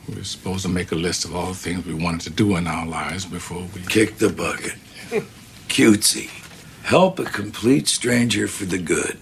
We 0.08 0.14
were 0.14 0.22
supposed 0.22 0.62
to 0.62 0.68
make 0.68 0.92
a 0.92 0.94
list 0.94 1.24
of 1.24 1.34
all 1.34 1.48
the 1.48 1.54
things 1.54 1.84
we 1.84 1.94
wanted 1.94 2.20
to 2.20 2.30
do 2.30 2.54
in 2.54 2.68
our 2.68 2.86
lives 2.86 3.24
before 3.24 3.66
we 3.74 3.80
Kick 3.86 4.18
the 4.18 4.30
bucket. 4.30 4.74
Cutesy. 5.68 6.30
Help 6.84 7.18
a 7.18 7.24
complete 7.24 7.88
stranger 7.88 8.46
for 8.46 8.66
the 8.66 8.78
good. 8.78 9.18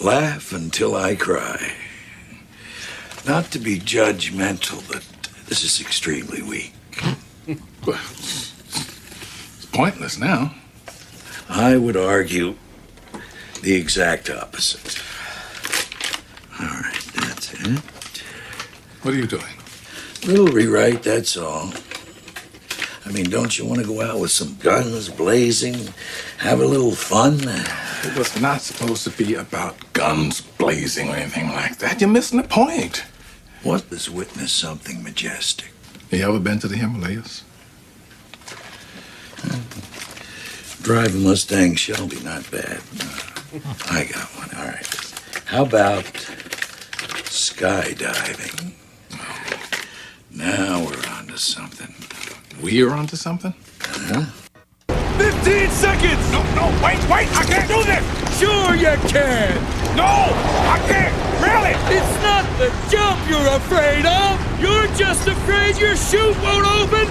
Laugh 0.00 0.52
until 0.52 0.96
I 0.96 1.14
cry. 1.14 1.76
Not 3.26 3.50
to 3.52 3.58
be 3.58 3.78
judgmental, 3.78 4.86
but 4.90 5.02
this 5.46 5.64
is 5.64 5.80
extremely 5.80 6.42
weak. 6.42 6.74
It's 7.84 9.66
pointless 9.72 10.18
now. 10.18 10.54
I 11.48 11.76
would 11.76 11.96
argue 11.96 12.54
the 13.62 13.74
exact 13.74 14.30
opposite. 14.30 15.02
All 16.60 16.66
right, 16.66 17.00
that's 17.14 17.52
it. 17.54 17.78
What 19.02 19.14
are 19.14 19.16
you 19.16 19.26
doing? 19.26 19.42
A 20.22 20.26
Little 20.26 20.46
rewrite, 20.46 21.02
that's 21.02 21.36
all. 21.36 21.72
I 23.04 23.10
mean, 23.10 23.28
don't 23.30 23.58
you 23.58 23.64
want 23.66 23.80
to 23.80 23.86
go 23.86 24.00
out 24.00 24.20
with 24.20 24.30
some 24.30 24.56
guns 24.60 25.08
blazing, 25.08 25.76
have 26.38 26.60
a 26.60 26.64
little 26.66 26.92
fun? 26.94 27.40
It 28.04 28.16
was 28.16 28.40
not 28.40 28.60
supposed 28.60 29.04
to 29.04 29.10
be 29.10 29.34
about 29.34 29.74
guns 29.92 30.40
blazing 30.40 31.08
or 31.08 31.16
anything 31.16 31.48
like 31.48 31.78
that. 31.78 32.00
You're 32.00 32.10
missing 32.10 32.40
the 32.40 32.48
point. 32.48 33.04
What 33.62 33.88
does 33.90 34.10
witness 34.10 34.52
something 34.52 35.02
majestic? 35.04 35.72
Have 36.10 36.18
You 36.18 36.28
ever 36.28 36.40
been 36.40 36.58
to 36.60 36.68
the 36.68 36.76
Himalayas? 36.76 37.44
Drive 40.82 41.14
a 41.14 41.18
Mustang 41.18 41.76
Shelby, 41.76 42.18
not 42.24 42.50
bad. 42.50 42.80
I 43.88 44.04
got 44.04 44.28
one. 44.36 44.50
All 44.58 44.66
right. 44.66 44.86
How 45.46 45.62
about 45.64 46.04
skydiving? 47.30 48.72
Now 50.34 50.84
we're 50.84 51.08
on 51.10 51.28
to 51.28 51.38
something. 51.38 51.94
We 52.60 52.82
are 52.82 52.90
onto 52.90 53.14
something? 53.16 53.54
Huh? 53.80 54.26
15 55.18 55.70
seconds! 55.70 56.32
No, 56.32 56.42
no, 56.54 56.66
wait, 56.82 56.98
wait! 57.08 57.28
I 57.36 57.44
can't 57.44 57.68
do 57.68 57.84
this! 57.84 58.02
Sure 58.40 58.74
you 58.74 58.96
can! 59.08 59.54
No! 59.96 60.04
I 60.04 60.78
can't! 60.88 61.01
Really? 61.52 61.76
It's 61.92 62.16
not 62.24 62.48
the 62.56 62.72
jump 62.88 63.20
you're 63.28 63.52
afraid 63.60 64.06
of! 64.06 64.40
You're 64.58 64.88
just 64.96 65.28
afraid 65.28 65.76
your 65.76 65.96
chute 65.96 66.36
won't 66.40 66.64
open 66.80 67.04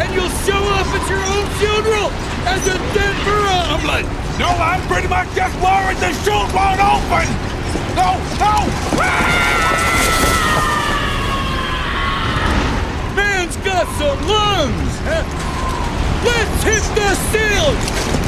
and 0.00 0.08
you'll 0.14 0.32
show 0.48 0.62
up 0.80 0.88
at 0.88 1.04
your 1.04 1.20
own 1.20 1.44
funeral 1.60 2.08
as 2.48 2.64
a 2.66 2.78
Denver 2.96 3.44
omelet! 3.68 4.06
No, 4.40 4.48
I'm 4.48 4.80
pretty 4.88 5.08
much 5.08 5.28
just 5.36 5.54
worried 5.60 5.98
the 6.00 6.12
chute 6.24 6.50
won't 6.56 6.80
open! 6.80 7.28
No, 7.92 8.16
no! 8.40 8.54
Man's 13.14 13.56
got 13.58 13.86
some 14.00 14.18
lungs! 14.26 14.92
Let's 16.24 16.62
hit 16.64 16.84
the 16.96 17.14
steel! 17.28 18.23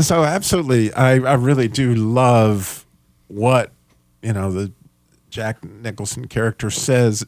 So 0.00 0.24
absolutely, 0.24 0.92
I, 0.94 1.12
I 1.16 1.34
really 1.34 1.68
do 1.68 1.94
love 1.94 2.86
what 3.28 3.72
you 4.22 4.32
know 4.32 4.50
the 4.50 4.72
Jack 5.28 5.62
Nicholson 5.64 6.28
character 6.28 6.70
says 6.70 7.26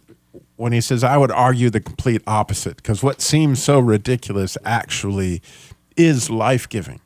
when 0.57 0.73
he 0.73 0.81
says, 0.81 1.05
"I 1.05 1.19
would 1.19 1.31
argue 1.31 1.69
the 1.69 1.81
complete 1.81 2.23
opposite," 2.27 2.77
because 2.77 3.03
what 3.03 3.21
seems 3.21 3.63
so 3.63 3.79
ridiculous 3.81 4.57
actually 4.65 5.43
is 5.97 6.31
life 6.31 6.67
giving, 6.69 7.01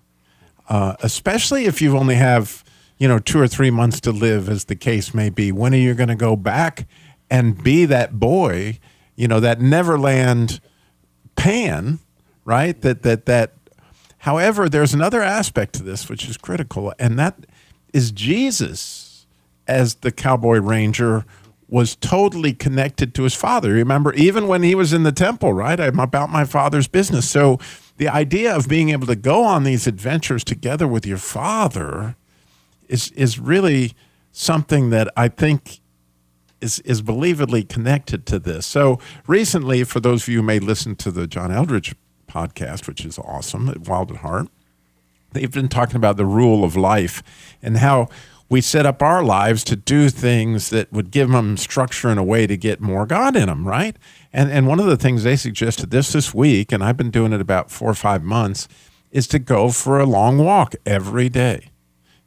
uh, 0.69 0.95
especially 1.01 1.65
if 1.65 1.83
you 1.83 1.97
only 1.97 2.15
have 2.15 2.63
you 2.99 3.09
know 3.09 3.19
two 3.19 3.41
or 3.41 3.49
three 3.49 3.71
months 3.71 4.01
to 4.03 4.13
live, 4.13 4.49
as 4.49 4.67
the 4.67 4.77
case 4.77 5.13
may 5.13 5.29
be. 5.29 5.51
When 5.51 5.75
are 5.75 5.79
you 5.79 5.95
going 5.95 6.09
to 6.09 6.17
go 6.17 6.37
back 6.37 6.87
and 7.31 7.61
be 7.61 7.85
that 7.87 8.21
boy? 8.21 8.79
You 9.17 9.27
know 9.27 9.41
that 9.41 9.61
Neverland 9.61 10.61
pan, 11.35 11.99
right? 12.45 12.81
That 12.81 13.03
that 13.03 13.27
that 13.27 13.58
However, 14.19 14.69
there's 14.69 14.95
another 14.95 15.23
aspect 15.23 15.75
to 15.75 15.83
this 15.83 16.09
which 16.09 16.29
is 16.29 16.37
critical, 16.37 16.93
and 16.99 17.19
that 17.19 17.47
is 17.93 18.11
Jesus 18.11 19.27
as 19.67 19.97
the 19.97 20.11
cowboy 20.11 20.59
ranger 20.59 21.25
was 21.69 21.95
totally 21.97 22.55
connected 22.55 23.15
to 23.15 23.25
his 23.25 23.35
father. 23.35 23.73
Remember, 23.73 24.13
even 24.15 24.49
when 24.49 24.63
he 24.63 24.75
was 24.75 24.93
in 24.93 25.03
the 25.03 25.13
temple, 25.13 25.53
right? 25.53 25.79
I'm 25.79 26.01
about 26.01 26.31
my 26.31 26.45
father's 26.45 26.89
business. 26.89 27.29
So 27.29 27.59
the 27.99 28.09
idea 28.09 28.57
of 28.57 28.69
being 28.69 28.89
able 28.89 29.07
to 29.07 29.17
go 29.17 29.45
on 29.45 29.65
these 29.65 29.87
adventures 29.87 30.43
together 30.45 30.89
with 30.89 31.05
your 31.07 31.19
father 31.19 32.17
is 32.89 33.11
is 33.13 33.39
really 33.39 33.93
something 34.33 34.89
that 34.91 35.13
I 35.15 35.29
think 35.29 35.81
is 36.61 36.79
is 36.81 37.03
believably 37.03 37.69
connected 37.69 38.25
to 38.27 38.39
this. 38.39 38.65
So 38.65 38.99
recently, 39.27 39.85
for 39.85 40.01
those 40.01 40.23
of 40.23 40.29
you 40.29 40.39
who 40.39 40.43
may 40.43 40.59
listen 40.59 40.97
to 40.97 41.11
the 41.11 41.27
John 41.27 41.51
Eldredge 41.51 41.95
podcast, 42.29 42.87
which 42.87 43.05
is 43.05 43.19
awesome 43.19 43.69
at 43.69 43.89
Wild 43.89 44.11
at 44.11 44.19
Heart, 44.19 44.49
they've 45.33 45.51
been 45.51 45.69
talking 45.69 45.97
about 45.97 46.17
the 46.17 46.27
rule 46.27 46.65
of 46.65 46.77
life 46.77 47.23
and 47.63 47.79
how 47.79 48.09
we 48.49 48.61
set 48.61 48.87
up 48.87 49.03
our 49.03 49.23
lives 49.23 49.63
to 49.65 49.77
do 49.77 50.09
things 50.09 50.71
that 50.71 50.91
would 50.93 51.11
give 51.11 51.31
them 51.31 51.57
structure 51.57 52.09
and 52.09 52.19
a 52.19 52.23
way 52.23 52.47
to 52.47 52.57
get 52.57 52.81
more 52.81 53.05
God 53.05 53.37
in 53.37 53.47
them, 53.47 53.67
right? 53.69 53.97
And 54.33 54.51
and 54.51 54.67
one 54.67 54.81
of 54.81 54.87
the 54.87 54.97
things 54.97 55.23
they 55.23 55.37
suggested 55.37 55.91
this 55.91 56.13
this 56.13 56.33
week, 56.33 56.73
and 56.73 56.83
I've 56.83 56.97
been 56.97 57.11
doing 57.11 57.33
it 57.33 57.41
about 57.41 57.71
four 57.71 57.91
or 57.91 57.95
five 57.95 58.23
months, 58.23 58.69
is 59.11 59.27
to 59.29 59.39
go 59.39 59.71
for 59.71 59.99
a 59.99 60.07
long 60.07 60.39
walk 60.39 60.75
every 60.87 61.29
day. 61.29 61.71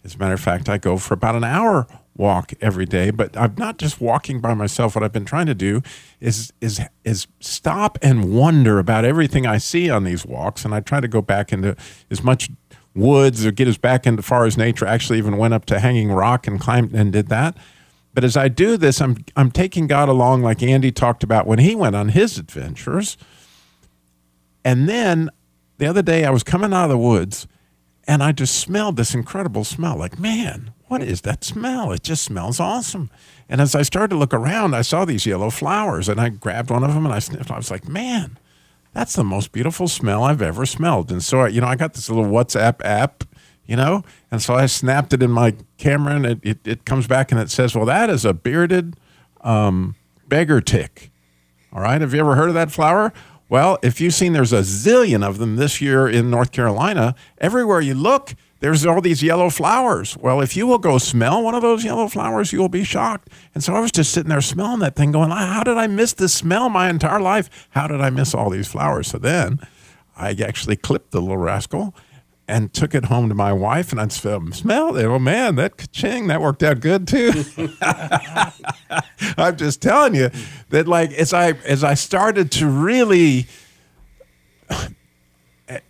As 0.03 0.15
a 0.15 0.17
matter 0.17 0.33
of 0.33 0.39
fact, 0.39 0.69
I 0.69 0.77
go 0.77 0.97
for 0.97 1.13
about 1.13 1.35
an 1.35 1.43
hour 1.43 1.87
walk 2.15 2.53
every 2.61 2.85
day, 2.85 3.09
but 3.09 3.35
I'm 3.37 3.55
not 3.57 3.77
just 3.77 4.01
walking 4.01 4.39
by 4.39 4.53
myself. 4.53 4.95
What 4.95 5.03
I've 5.03 5.13
been 5.13 5.25
trying 5.25 5.45
to 5.47 5.55
do 5.55 5.81
is 6.19 6.51
is 6.61 6.81
is 7.03 7.27
stop 7.39 7.97
and 8.01 8.33
wonder 8.33 8.79
about 8.79 9.05
everything 9.05 9.45
I 9.45 9.57
see 9.57 9.89
on 9.89 10.03
these 10.03 10.25
walks, 10.25 10.65
and 10.65 10.73
I 10.73 10.81
try 10.81 10.99
to 10.99 11.07
go 11.07 11.21
back 11.21 11.51
into 11.51 11.75
as 12.09 12.23
much 12.23 12.49
woods 12.93 13.45
or 13.45 13.51
get 13.51 13.67
as 13.67 13.77
back 13.77 14.05
into 14.05 14.21
far 14.21 14.45
as 14.45 14.57
nature. 14.57 14.85
Actually, 14.85 15.17
even 15.17 15.37
went 15.37 15.53
up 15.53 15.65
to 15.65 15.79
Hanging 15.79 16.11
Rock 16.11 16.47
and 16.47 16.59
climbed 16.59 16.93
and 16.93 17.11
did 17.11 17.27
that. 17.29 17.57
But 18.13 18.23
as 18.23 18.35
I 18.35 18.49
do 18.49 18.77
this, 18.77 19.01
I'm 19.01 19.23
I'm 19.35 19.51
taking 19.51 19.87
God 19.87 20.09
along, 20.09 20.41
like 20.41 20.61
Andy 20.61 20.91
talked 20.91 21.23
about 21.23 21.47
when 21.47 21.59
he 21.59 21.75
went 21.75 21.95
on 21.95 22.09
his 22.09 22.37
adventures. 22.37 23.17
And 24.63 24.87
then 24.87 25.29
the 25.77 25.87
other 25.87 26.03
day, 26.03 26.25
I 26.25 26.29
was 26.29 26.43
coming 26.43 26.73
out 26.73 26.83
of 26.83 26.89
the 26.89 26.97
woods, 26.97 27.47
and 28.05 28.21
I 28.21 28.33
just 28.33 28.59
smelled 28.59 28.97
this 28.97 29.15
incredible 29.15 29.63
smell. 29.63 29.97
Like, 29.97 30.19
man, 30.19 30.73
what 30.91 31.01
is 31.01 31.21
that 31.21 31.45
smell? 31.45 31.93
It 31.93 32.03
just 32.03 32.21
smells 32.21 32.59
awesome. 32.59 33.09
And 33.47 33.61
as 33.61 33.75
I 33.75 33.81
started 33.81 34.09
to 34.09 34.17
look 34.17 34.33
around, 34.33 34.75
I 34.75 34.81
saw 34.81 35.05
these 35.05 35.25
yellow 35.25 35.49
flowers, 35.49 36.09
and 36.09 36.19
I 36.19 36.27
grabbed 36.27 36.69
one 36.69 36.83
of 36.83 36.93
them 36.93 37.05
and 37.05 37.15
I 37.15 37.19
sniffed. 37.19 37.49
I 37.49 37.55
was 37.55 37.71
like, 37.71 37.87
man, 37.87 38.37
that's 38.91 39.15
the 39.15 39.23
most 39.23 39.53
beautiful 39.53 39.87
smell 39.87 40.25
I've 40.25 40.41
ever 40.41 40.65
smelled. 40.65 41.09
And 41.09 41.23
so, 41.23 41.39
I, 41.39 41.47
you 41.47 41.61
know, 41.61 41.67
I 41.67 41.77
got 41.77 41.93
this 41.93 42.09
little 42.09 42.25
WhatsApp 42.25 42.81
app, 42.83 43.23
you 43.65 43.77
know, 43.77 44.03
and 44.31 44.41
so 44.41 44.53
I 44.53 44.65
snapped 44.65 45.13
it 45.13 45.23
in 45.23 45.31
my 45.31 45.55
camera, 45.77 46.13
and 46.13 46.25
it, 46.25 46.39
it, 46.43 46.67
it 46.67 46.85
comes 46.85 47.07
back 47.07 47.31
and 47.31 47.39
it 47.39 47.49
says, 47.49 47.73
well, 47.73 47.85
that 47.85 48.09
is 48.09 48.25
a 48.25 48.33
bearded 48.33 48.97
um, 49.39 49.95
beggar 50.27 50.59
tick. 50.59 51.09
All 51.71 51.79
right. 51.79 52.01
Have 52.01 52.13
you 52.13 52.19
ever 52.19 52.35
heard 52.35 52.49
of 52.49 52.55
that 52.55 52.69
flower? 52.69 53.13
Well, 53.47 53.79
if 53.81 54.01
you've 54.01 54.13
seen 54.13 54.33
there's 54.33 54.51
a 54.51 54.59
zillion 54.59 55.25
of 55.25 55.37
them 55.37 55.55
this 55.55 55.79
year 55.79 56.05
in 56.05 56.29
North 56.29 56.51
Carolina, 56.51 57.15
everywhere 57.37 57.79
you 57.79 57.93
look, 57.93 58.35
there's 58.61 58.85
all 58.85 59.01
these 59.01 59.23
yellow 59.23 59.49
flowers. 59.49 60.15
Well, 60.17 60.39
if 60.39 60.55
you 60.55 60.67
will 60.67 60.77
go 60.77 60.99
smell 60.99 61.43
one 61.43 61.55
of 61.55 61.63
those 61.63 61.83
yellow 61.83 62.07
flowers, 62.07 62.53
you 62.53 62.59
will 62.59 62.69
be 62.69 62.83
shocked. 62.83 63.29
And 63.55 63.63
so 63.63 63.73
I 63.73 63.79
was 63.79 63.91
just 63.91 64.11
sitting 64.13 64.29
there 64.29 64.39
smelling 64.39 64.79
that 64.79 64.95
thing, 64.95 65.11
going, 65.11 65.31
How 65.31 65.63
did 65.63 65.77
I 65.77 65.87
miss 65.87 66.13
this 66.13 66.33
smell 66.33 66.69
my 66.69 66.87
entire 66.87 67.19
life? 67.19 67.67
How 67.71 67.87
did 67.87 68.01
I 68.01 68.11
miss 68.11 68.35
all 68.35 68.51
these 68.51 68.67
flowers? 68.67 69.07
So 69.07 69.17
then 69.17 69.59
I 70.15 70.29
actually 70.31 70.75
clipped 70.75 71.09
the 71.09 71.21
little 71.21 71.37
rascal 71.37 71.95
and 72.47 72.71
took 72.71 72.93
it 72.93 73.05
home 73.05 73.29
to 73.29 73.35
my 73.35 73.51
wife, 73.51 73.91
and 73.91 73.99
I 73.99 74.05
oh, 74.05 74.49
smelled 74.51 74.97
it. 74.97 75.05
Oh 75.05 75.17
man, 75.17 75.55
that 75.55 75.91
ching 75.91 76.27
that 76.27 76.39
worked 76.39 76.61
out 76.61 76.81
good 76.81 77.07
too. 77.07 77.31
I'm 79.37 79.55
just 79.55 79.81
telling 79.81 80.13
you 80.13 80.29
that, 80.69 80.87
like 80.87 81.13
as 81.13 81.33
I 81.33 81.53
as 81.65 81.83
I 81.83 81.95
started 81.95 82.51
to 82.53 82.67
really, 82.67 83.47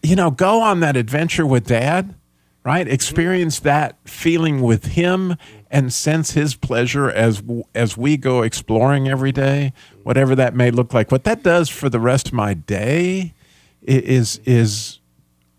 you 0.03 0.15
know, 0.15 0.31
go 0.31 0.61
on 0.61 0.79
that 0.81 0.95
adventure 0.95 1.45
with 1.45 1.65
Dad, 1.65 2.15
right? 2.63 2.85
Mm-hmm. 2.85 2.93
Experience 2.93 3.59
that 3.59 3.97
feeling 4.05 4.61
with 4.61 4.85
him 4.85 5.35
and 5.69 5.91
sense 5.93 6.31
his 6.31 6.55
pleasure 6.55 7.09
as 7.09 7.41
as 7.73 7.97
we 7.97 8.17
go 8.17 8.41
exploring 8.41 9.07
every 9.07 9.31
day, 9.31 9.73
whatever 10.03 10.35
that 10.35 10.55
may 10.55 10.71
look 10.71 10.93
like. 10.93 11.11
What 11.11 11.23
that 11.23 11.43
does 11.43 11.69
for 11.69 11.89
the 11.89 11.99
rest 11.99 12.27
of 12.27 12.33
my 12.33 12.53
day 12.53 13.33
is 13.81 14.39
is 14.45 14.99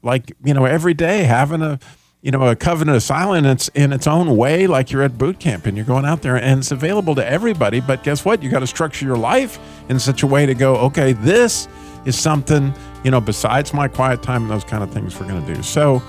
like 0.03 0.33
you 0.45 0.55
know 0.55 0.65
every 0.65 0.95
day 0.95 1.25
having 1.25 1.63
a 1.63 1.79
you 2.21 2.31
know 2.31 2.43
a 2.43 2.57
covenant 2.57 2.97
of 2.97 3.03
silence 3.03 3.69
in 3.75 3.93
its 3.93 4.07
own 4.07 4.37
way 4.37 4.67
like 4.67 4.91
you're 4.91 5.03
at 5.03 5.19
boot 5.19 5.41
camp 5.41 5.67
and 5.67 5.77
you're 5.77 5.87
going 5.87 6.05
out 6.05 6.23
there 6.23 6.37
and 6.37 6.61
it's 6.61 6.71
available 6.71 7.15
to 7.15 7.27
everybody 7.27 7.81
but 7.81 8.03
guess 8.05 8.25
what 8.25 8.43
you 8.43 8.51
got 8.51 8.61
to 8.61 8.67
structure 8.67 9.05
your 9.05 9.17
life 9.17 9.59
in 9.89 9.99
such 9.99 10.23
a 10.23 10.27
way 10.27 10.47
to 10.47 10.55
go 10.55 10.77
okay 10.77 11.13
this 11.15 11.69
is 12.05 12.19
something 12.19 12.73
you 13.05 13.11
know 13.11 13.21
besides 13.21 13.75
my 13.75 13.89
quiet 13.89 14.23
time 14.23 14.43
and 14.43 14.51
those 14.51 14.65
kind 14.65 14.83
of 14.83 14.93
things 14.93 15.19
we're 15.19 15.27
going 15.27 15.45
to 15.45 15.55
do 15.55 15.63
so 15.63 16.01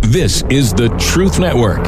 This 0.02 0.44
is 0.50 0.72
the 0.74 0.90
Truth 1.00 1.40
Network. 1.40 1.82